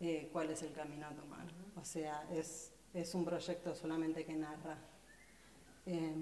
[0.00, 1.46] eh, cuál es el camino a tomar.
[1.80, 4.76] O sea, es, es un proyecto solamente que narra
[5.86, 6.14] eh,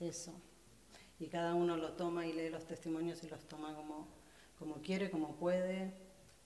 [0.00, 0.32] eso.
[1.20, 4.08] Y cada uno lo toma y lee los testimonios y los toma como,
[4.58, 5.92] como quiere, como puede.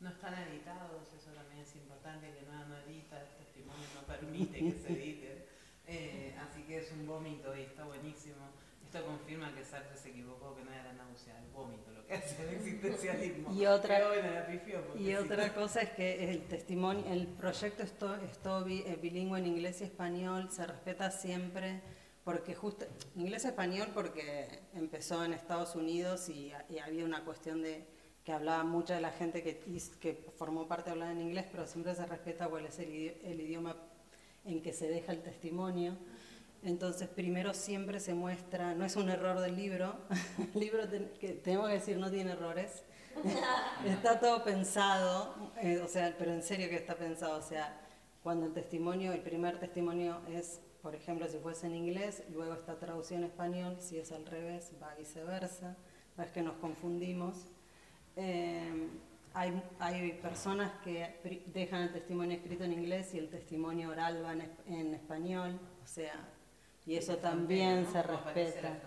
[0.00, 4.58] No están editados, eso también es importante, que no, no edita, el testimonio no permite
[4.58, 5.46] que se edite.
[5.86, 8.50] Eh, así que es un vómito y está buenísimo.
[8.84, 12.42] Esto confirma que Sartre se equivocó, que no era náusea, el vómito, lo que hace
[12.42, 13.52] el existencialismo.
[13.54, 14.00] Y otra,
[14.46, 15.14] porque y sí.
[15.14, 19.84] otra cosa es que el testimonio, el proyecto es todo, eh, bilingüe en inglés y
[19.84, 21.80] español, se respeta siempre,
[22.24, 22.84] porque justo,
[23.16, 27.84] inglés y español porque empezó en Estados Unidos y, y había una cuestión de
[28.24, 29.58] que hablaba mucha de la gente que,
[30.00, 32.88] que formó parte de hablar en inglés, pero siempre se respeta cuál es el,
[33.24, 33.76] el idioma
[34.44, 35.96] en que se deja el testimonio.
[36.62, 39.96] Entonces, primero siempre se muestra, no es un error del libro,
[40.54, 42.84] el libro, ten- que tenemos que decir, no tiene errores,
[43.86, 47.80] está todo pensado, eh, o sea, pero en serio que está pensado, o sea,
[48.22, 52.78] cuando el testimonio, el primer testimonio es, por ejemplo, si fuese en inglés, luego está
[52.78, 55.76] traducido en español, si es al revés, va viceversa,
[56.16, 57.46] no es que nos confundimos.
[58.16, 58.88] Eh,
[59.32, 64.32] hay, hay personas que dejan el testimonio escrito en inglés y el testimonio oral va
[64.32, 66.28] en, en español, o sea,
[66.84, 67.92] y eso frontera, también ¿no?
[67.92, 68.80] se respeta.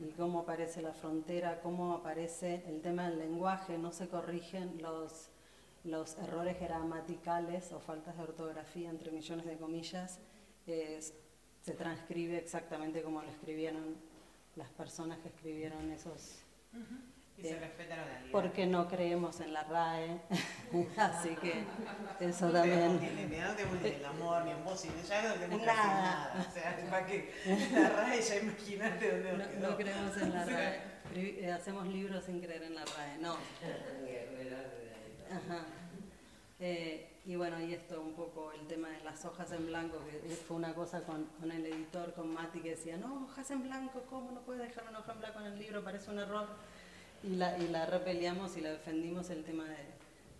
[0.00, 5.28] Y cómo aparece la frontera, cómo aparece el tema del lenguaje, no se corrigen los,
[5.84, 10.20] los errores gramaticales o faltas de ortografía, entre millones de comillas,
[10.72, 11.14] es-
[11.62, 13.96] se transcribe exactamente como lo escribieron
[14.56, 16.42] las personas que escribieron esos
[17.36, 18.32] Y se Eh, respeta la realidad.
[18.32, 20.20] porque no creemos en la RAE,
[20.96, 21.64] así que
[22.20, 22.94] eso también.
[22.94, 26.32] no te ni el amor, ni en vos, ni ya no tenemos que Nada.
[26.34, 26.46] hacer nada.
[26.48, 27.32] O sea, ¿para qué?
[27.72, 29.70] La RAE ya imagínate dónde nos No, quedó.
[29.70, 30.80] no creemos en la RAE,
[31.14, 33.36] eh, hacemos libros sin creer en la RAE, no.
[35.30, 35.66] Ajá.
[36.60, 40.18] Eh, y bueno, y esto un poco el tema de las hojas en blanco, que
[40.34, 44.02] fue una cosa con, con el editor, con Mati, que decía, no, hojas en blanco,
[44.08, 45.84] ¿cómo no puedes dejar una hoja en blanco en el libro?
[45.84, 46.48] Parece un error.
[47.22, 49.76] Y la, y la repeleamos y la defendimos el tema de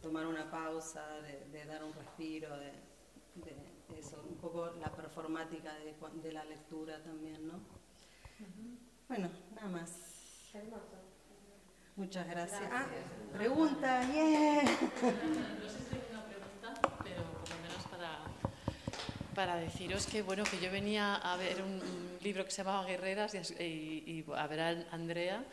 [0.03, 2.73] tomar una pausa, de, de dar un respiro, de,
[3.35, 7.61] de eso, un poco la performática de, de la lectura también, ¿no?
[9.09, 10.55] Bueno, nada más.
[10.55, 11.08] Hermoso.
[11.99, 12.63] Muchas gracias.
[12.73, 12.87] Ah,
[13.37, 14.63] pregunta, yeah.
[14.63, 17.83] No sé si tengo una pregunta, pero por lo menos
[19.35, 21.81] para, deciros que bueno que yo venía a ver un,
[22.23, 25.45] libro que se llamaba Guerreras y, a- ver a Andrea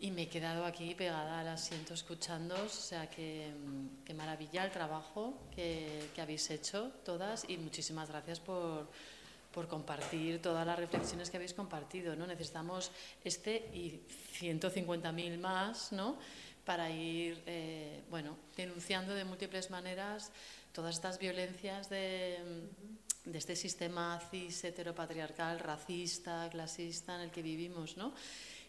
[0.00, 3.52] y me he quedado aquí pegada al asiento escuchándoos, o sea que,
[4.04, 8.88] que maravilla el trabajo que, que habéis hecho todas y muchísimas gracias por,
[9.54, 12.16] por compartir todas las reflexiones que habéis compartido.
[12.16, 12.26] ¿no?
[12.26, 12.90] Necesitamos
[13.22, 14.02] este y
[14.40, 16.18] 150.000 más ¿no?
[16.64, 20.32] para ir eh, bueno, denunciando de múltiples maneras
[20.72, 22.36] todas estas violencias de,
[23.32, 27.96] este sistema cis heteropatriarcal, racista, clasista en el que vivimos.
[27.96, 28.12] ¿no?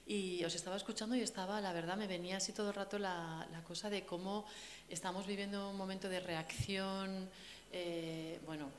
[0.05, 3.47] Y os estaba escuchando y estaba, la verdad, me venía así todo el rato la,
[3.51, 4.45] la cosa de cómo
[4.87, 7.27] estamos viviendo un momento de reacción,
[7.71, 8.69] eh, bueno,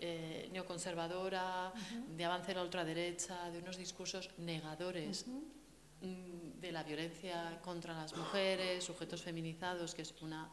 [0.00, 1.72] eh, neoconservadora,
[2.08, 8.16] de avance de la ultraderecha, de unos discursos negadores mm, de la violencia contra las
[8.16, 10.50] mujeres, sujetos feminizados, que es una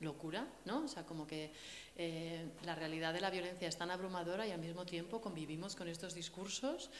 [0.00, 0.84] locura, ¿no?
[0.84, 1.52] O sea, como que
[1.96, 5.88] eh, la realidad de la violencia es tan abrumadora y al mismo tiempo convivimos con
[5.88, 6.90] estos discursos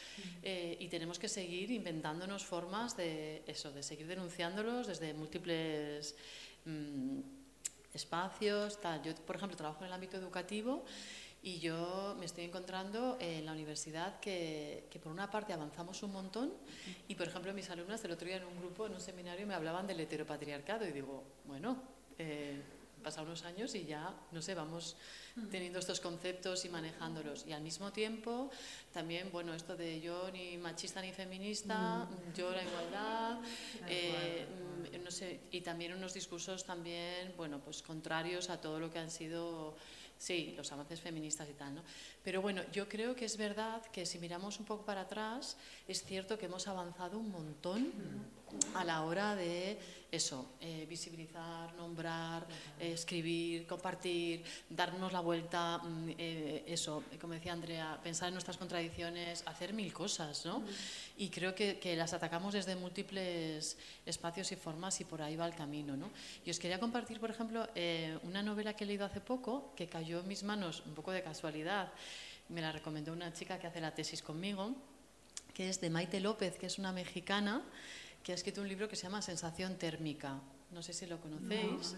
[0.42, 6.16] eh, y tenemos que seguir inventándonos formas de eso, de seguir denunciándolos desde múltiples
[6.64, 7.20] mm,
[7.94, 9.02] espacios, tal.
[9.02, 10.84] Yo, por ejemplo, trabajo en el ámbito educativo
[11.42, 16.12] y yo me estoy encontrando en la universidad que, que por una parte avanzamos un
[16.12, 16.52] montón
[17.06, 19.54] y, por ejemplo, mis alumnas el otro día en un grupo, en un seminario, me
[19.54, 21.80] hablaban del heteropatriarcado y digo, bueno,
[22.18, 22.60] eh,
[23.02, 24.96] pasan unos años y ya, no sé, vamos
[25.50, 27.46] teniendo estos conceptos y manejándolos.
[27.46, 28.50] Y al mismo tiempo,
[28.92, 33.38] también, bueno, esto de yo ni machista ni feminista, yo la igualdad,
[33.88, 34.46] eh,
[34.92, 38.98] mm, no sé, y también unos discursos también, bueno, pues contrarios a todo lo que
[38.98, 39.76] han sido,
[40.18, 41.82] sí, los avances feministas y tal, ¿no?
[42.22, 45.56] Pero bueno, yo creo que es verdad que si miramos un poco para atrás,
[45.86, 47.92] es cierto que hemos avanzado un montón
[48.74, 49.78] a la hora de
[50.10, 52.46] eso, eh, visibilizar, nombrar,
[52.80, 58.56] eh, escribir, compartir, darnos la vuelta, mm, eh, eso, como decía Andrea, pensar en nuestras
[58.56, 60.62] contradicciones, hacer mil cosas, ¿no?
[61.18, 63.76] Y creo que, que las atacamos desde múltiples
[64.06, 66.10] espacios y formas y por ahí va el camino, ¿no?
[66.44, 67.68] Y os quería compartir, por ejemplo,
[68.22, 71.22] una novela que he leído hace poco, que cayó en mis manos un poco de
[71.22, 71.92] casualidad,
[72.48, 74.74] me la recomendó una chica que hace la tesis conmigo,
[75.52, 77.62] que es de Maite López, que es una mexicana
[78.22, 80.40] que ha escrito un libro que se llama Sensación térmica.
[80.70, 81.94] No sé si lo conocéis,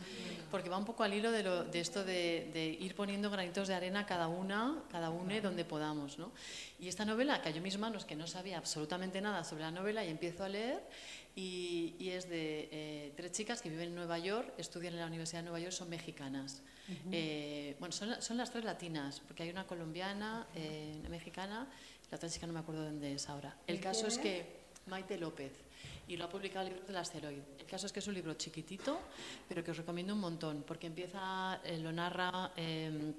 [0.49, 3.67] porque va un poco al hilo de, lo- de esto de, de ir poniendo granitos
[3.67, 6.19] de arena cada una, cada une donde podamos.
[6.21, 6.31] ¿no?
[6.79, 10.05] Y esta novela cayó en mis manos, que no sabía absolutamente nada sobre la novela,
[10.05, 10.81] y empiezo a leer,
[11.35, 15.07] y, y es de eh, tres chicas que viven en Nueva York, estudian en la
[15.07, 16.63] Universidad de Nueva York, son mexicanas.
[17.11, 21.67] Eh, bueno, son, la- son las tres latinas, porque hay una colombiana, eh, una mexicana,
[22.09, 23.57] la otra chica no me acuerdo dónde es ahora.
[23.67, 25.53] El caso es que Maite López,
[26.09, 27.45] y lo ha publicado el libro del asteroide.
[27.59, 28.99] El caso es que es un libro chiquitito,
[29.49, 32.53] pero que os recomiendo un montón, porque empieza, eh, lo narra...
[32.57, 33.13] eh,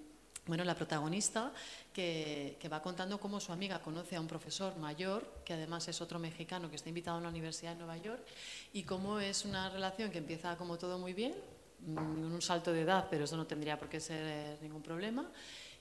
[0.48, 1.54] bueno, la protagonista
[1.94, 6.02] que, que va contando cómo su amiga conoce a un profesor mayor, que además es
[6.02, 8.26] otro mexicano que está invitado a una universidad en Nueva York,
[8.74, 11.36] y cómo es una relación que empieza como todo muy bien,
[11.86, 14.82] mm, con un salto de edad, pero eso no tendría por qué ser eh, ningún
[14.82, 15.30] problema,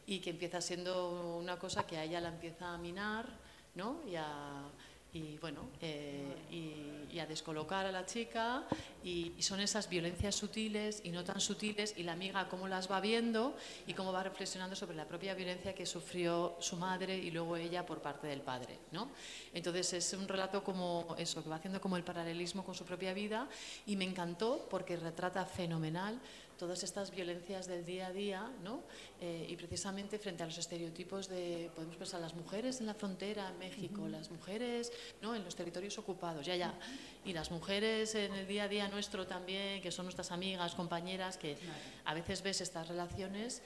[0.06, 3.26] y que empieza siendo una cosa que a ella la empieza a minar,
[3.74, 4.02] ¿no?
[4.06, 4.68] Y a,
[5.12, 8.64] y bueno, eh, y, a descolocar a la chica,
[9.04, 12.90] y, y son esas violencias sutiles y no tan sutiles, y la amiga cómo las
[12.90, 13.54] va viendo
[13.86, 17.84] y cómo va reflexionando sobre la propia violencia que sufrió su madre y luego ella
[17.84, 19.10] por parte del padre, ¿no?
[19.52, 23.12] Entonces es un relato como eso, que va haciendo como el paralelismo con su propia
[23.12, 23.48] vida,
[23.84, 26.18] y me encantó porque retrata fenomenal
[26.60, 28.82] todas estas violencias del día a día, ¿no?
[29.18, 33.48] Eh, y precisamente frente a los estereotipos de, podemos pensar, las mujeres en la frontera,
[33.48, 34.92] en México, las mujeres
[35.22, 35.34] ¿no?
[35.34, 36.78] en los territorios ocupados, ya, ya,
[37.24, 41.38] y las mujeres en el día a día nuestro también, que son nuestras amigas, compañeras,
[41.38, 41.56] que
[42.04, 43.62] a veces ves estas relaciones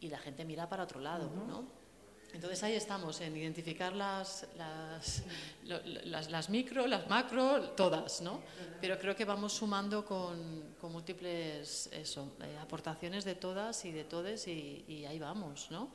[0.00, 1.85] y la gente mira para otro lado, ¿no?
[2.32, 5.22] Entonces ahí estamos, en identificar las, las,
[5.64, 8.40] las, las micro, las macro, todas, ¿no?
[8.80, 14.04] Pero creo que vamos sumando con, con múltiples eso, eh, aportaciones de todas y de
[14.04, 15.90] todes y, y ahí vamos, ¿no?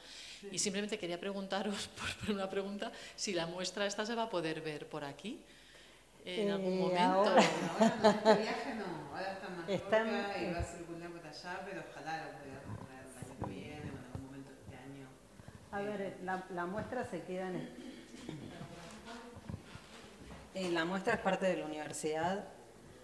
[0.52, 4.30] Y simplemente quería preguntaros, por por una pregunta, si la muestra esta se va a
[4.30, 5.40] poder ver por aquí
[6.26, 7.04] en algún Eh, momento.
[7.30, 11.28] ahora- Este viaje no, ahora está en Está en- Mallorca y va a circular por
[11.28, 14.56] allá, pero ojalá lo pueda traer el año que viene o en algún momento de
[14.62, 15.08] este año.
[15.72, 17.70] A ver, la, la muestra se queda en...
[20.54, 22.46] Eh, la muestra es parte de la Universidad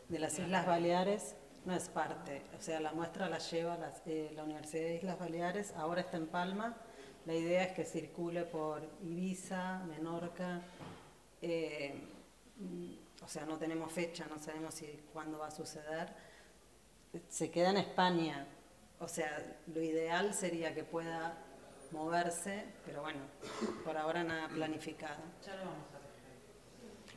[0.09, 4.43] de las Islas Baleares, no es parte, o sea, la muestra la lleva eh, la
[4.43, 6.75] Universidad de Islas Baleares, ahora está en Palma,
[7.25, 10.61] la idea es que circule por Ibiza, Menorca,
[11.41, 11.95] eh,
[12.57, 16.13] mm, o sea, no tenemos fecha, no sabemos si cuándo va a suceder,
[17.29, 18.45] se queda en España,
[18.99, 21.46] o sea, lo ideal sería que pueda
[21.91, 23.19] moverse, pero bueno,
[23.83, 25.21] por ahora nada planificado.
[25.45, 26.07] Ya lo vamos a hacer.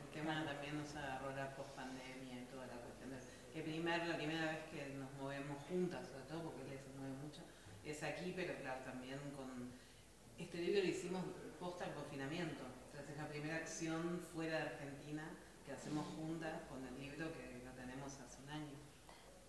[0.01, 2.91] Porque bueno, también nos agarró la pospandemia y toda la cuestión
[3.53, 7.15] que primer, la primera vez que nos movemos juntas, sobre todo porque él se mueve
[7.21, 7.41] mucho,
[7.83, 9.71] es aquí, pero claro, también con
[10.37, 11.25] este libro lo hicimos
[11.59, 12.63] posta al confinamiento.
[12.87, 15.23] O sea, es la primera acción fuera de Argentina
[15.65, 18.77] que hacemos juntas con el libro que lo tenemos hace un año.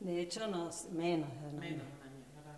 [0.01, 1.61] De hecho, nos, menos año.
[1.61, 1.87] Menos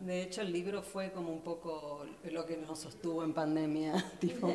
[0.05, 4.55] de hecho, el libro fue como un poco lo que nos sostuvo en pandemia, tipo,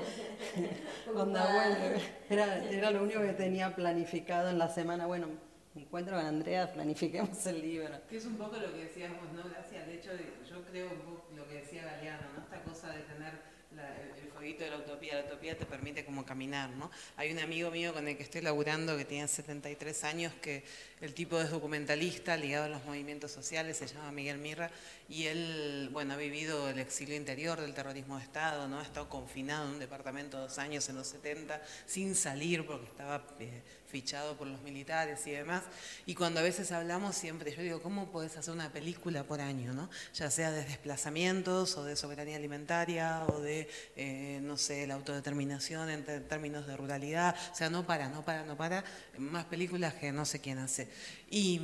[1.15, 5.27] onda, bueno, era, era lo único que tenía planificado en la semana, bueno,
[5.75, 7.89] me encuentro con Andrea, planifiquemos el libro.
[8.09, 9.43] Que es un poco lo que decíamos, ¿no?
[9.49, 10.11] Gracias, de hecho,
[10.49, 12.43] yo creo un poco lo que decía Galeano, ¿no?
[12.43, 13.33] Esta cosa de tener
[13.75, 14.08] la-
[14.57, 16.89] de la utopía, la utopía te permite como caminar, ¿no?
[17.17, 20.63] Hay un amigo mío con el que estoy laburando que tiene 73 años, que
[21.01, 24.71] el tipo es documentalista ligado a los movimientos sociales, se llama Miguel Mirra,
[25.07, 28.79] y él, bueno, ha vivido el exilio interior del terrorismo de Estado, ¿no?
[28.79, 33.25] Ha estado confinado en un departamento dos años en los 70, sin salir porque estaba
[33.39, 35.63] eh, fichado por los militares y demás.
[36.05, 39.73] Y cuando a veces hablamos siempre, yo digo, ¿cómo puedes hacer una película por año,
[39.73, 39.89] no?
[40.13, 45.89] Ya sea de desplazamientos o de soberanía alimentaria o de, eh, no sé, la autodeterminación
[45.89, 47.35] en términos de ruralidad.
[47.51, 48.83] O sea, no para, no para, no para.
[49.17, 50.87] Más películas que no sé quién hace.
[51.31, 51.61] Y,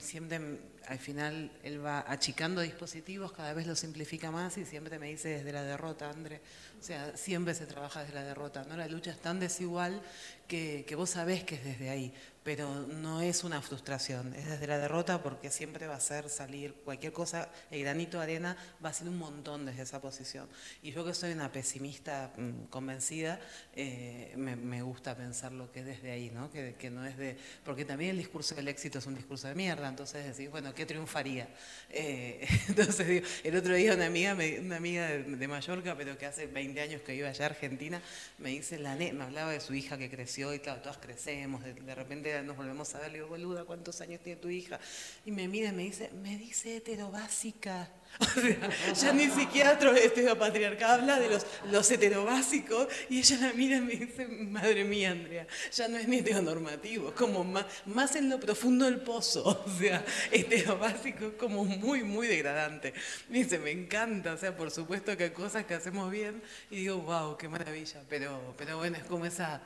[0.00, 0.40] siempre,
[0.86, 5.28] al final, él va achicando dispositivos, cada vez lo simplifica más y siempre me dice
[5.28, 6.40] desde la derrota, André.
[6.80, 8.76] O sea, siempre se trabaja desde la derrota, ¿no?
[8.76, 10.02] La lucha es tan desigual
[10.46, 12.14] que, que vos sabés que es desde ahí,
[12.44, 16.74] pero no es una frustración, es desde la derrota porque siempre va a ser salir
[16.84, 20.48] cualquier cosa, el granito de arena va a ser un montón desde esa posición.
[20.82, 23.38] Y yo que soy una pesimista mm, convencida,
[23.74, 26.50] eh, me, gusta pensar lo que es desde ahí, ¿no?
[26.50, 27.36] Que, no es de...
[27.64, 30.84] Porque también el discurso del éxito es un discurso de mierda, entonces decís, bueno, ¿qué
[30.84, 31.48] triunfaría?
[31.90, 36.46] Eh, entonces digo, el otro día una amiga, una amiga de, Mallorca, pero que hace
[36.46, 38.02] 20 años que iba allá a Argentina,
[38.38, 41.94] me dice, la me hablaba de su hija que creció y claro, todas crecemos, de
[41.94, 44.80] repente Nos volvemos a ver, le digo, boluda, ¿cuántos años tiene tu hija?
[45.26, 47.90] Y me mira y me dice, me dice heterobásica.
[48.12, 53.76] O sea, ya ni psiquiatra heteropatriarcado habla de los, los heterobásicos y ella la mira
[53.76, 58.14] y me dice, madre mía, Andrea, ya no es ni heteronormativo, es como más, más
[58.16, 59.64] en lo profundo del pozo.
[59.72, 62.92] O sea, heterobásico es como muy, muy degradante.
[63.28, 66.76] Me dice, me encanta, o sea, por supuesto que hay cosas que hacemos bien y
[66.76, 68.02] digo, wow, qué maravilla.
[68.08, 69.62] Pero, pero bueno, es como esa,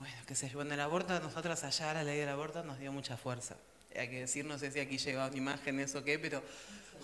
[0.00, 2.90] bueno, qué sé yo, bueno, el aborto, nosotras allá la ley del aborto nos dio
[2.90, 3.56] mucha fuerza.
[3.94, 6.42] Hay que decir, no sé si aquí llegaba imágenes o qué, pero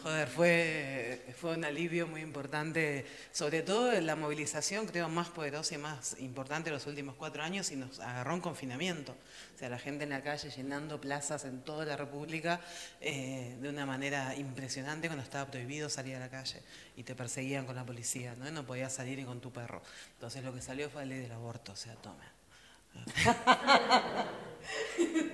[0.03, 5.79] joder, fue, fue un alivio muy importante, sobre todo la movilización, creo, más poderosa y
[5.79, 9.13] más importante de los últimos cuatro años y nos agarró un confinamiento.
[9.55, 12.63] O sea, la gente en la calle llenando plazas en toda la República
[13.03, 16.63] eh, de una manera impresionante cuando estaba prohibido salir a la calle
[16.97, 18.51] y te perseguían con la policía, ¿no?
[18.51, 19.83] No podías salir ni con tu perro.
[20.15, 22.36] Entonces lo que salió fue la ley del aborto, o sea, tomen.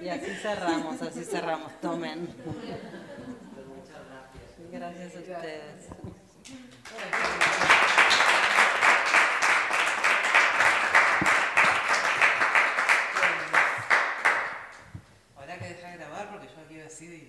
[0.01, 1.81] Y así cerramos, así cerramos.
[1.81, 2.29] Tomen.
[4.71, 5.89] Gracias a ustedes.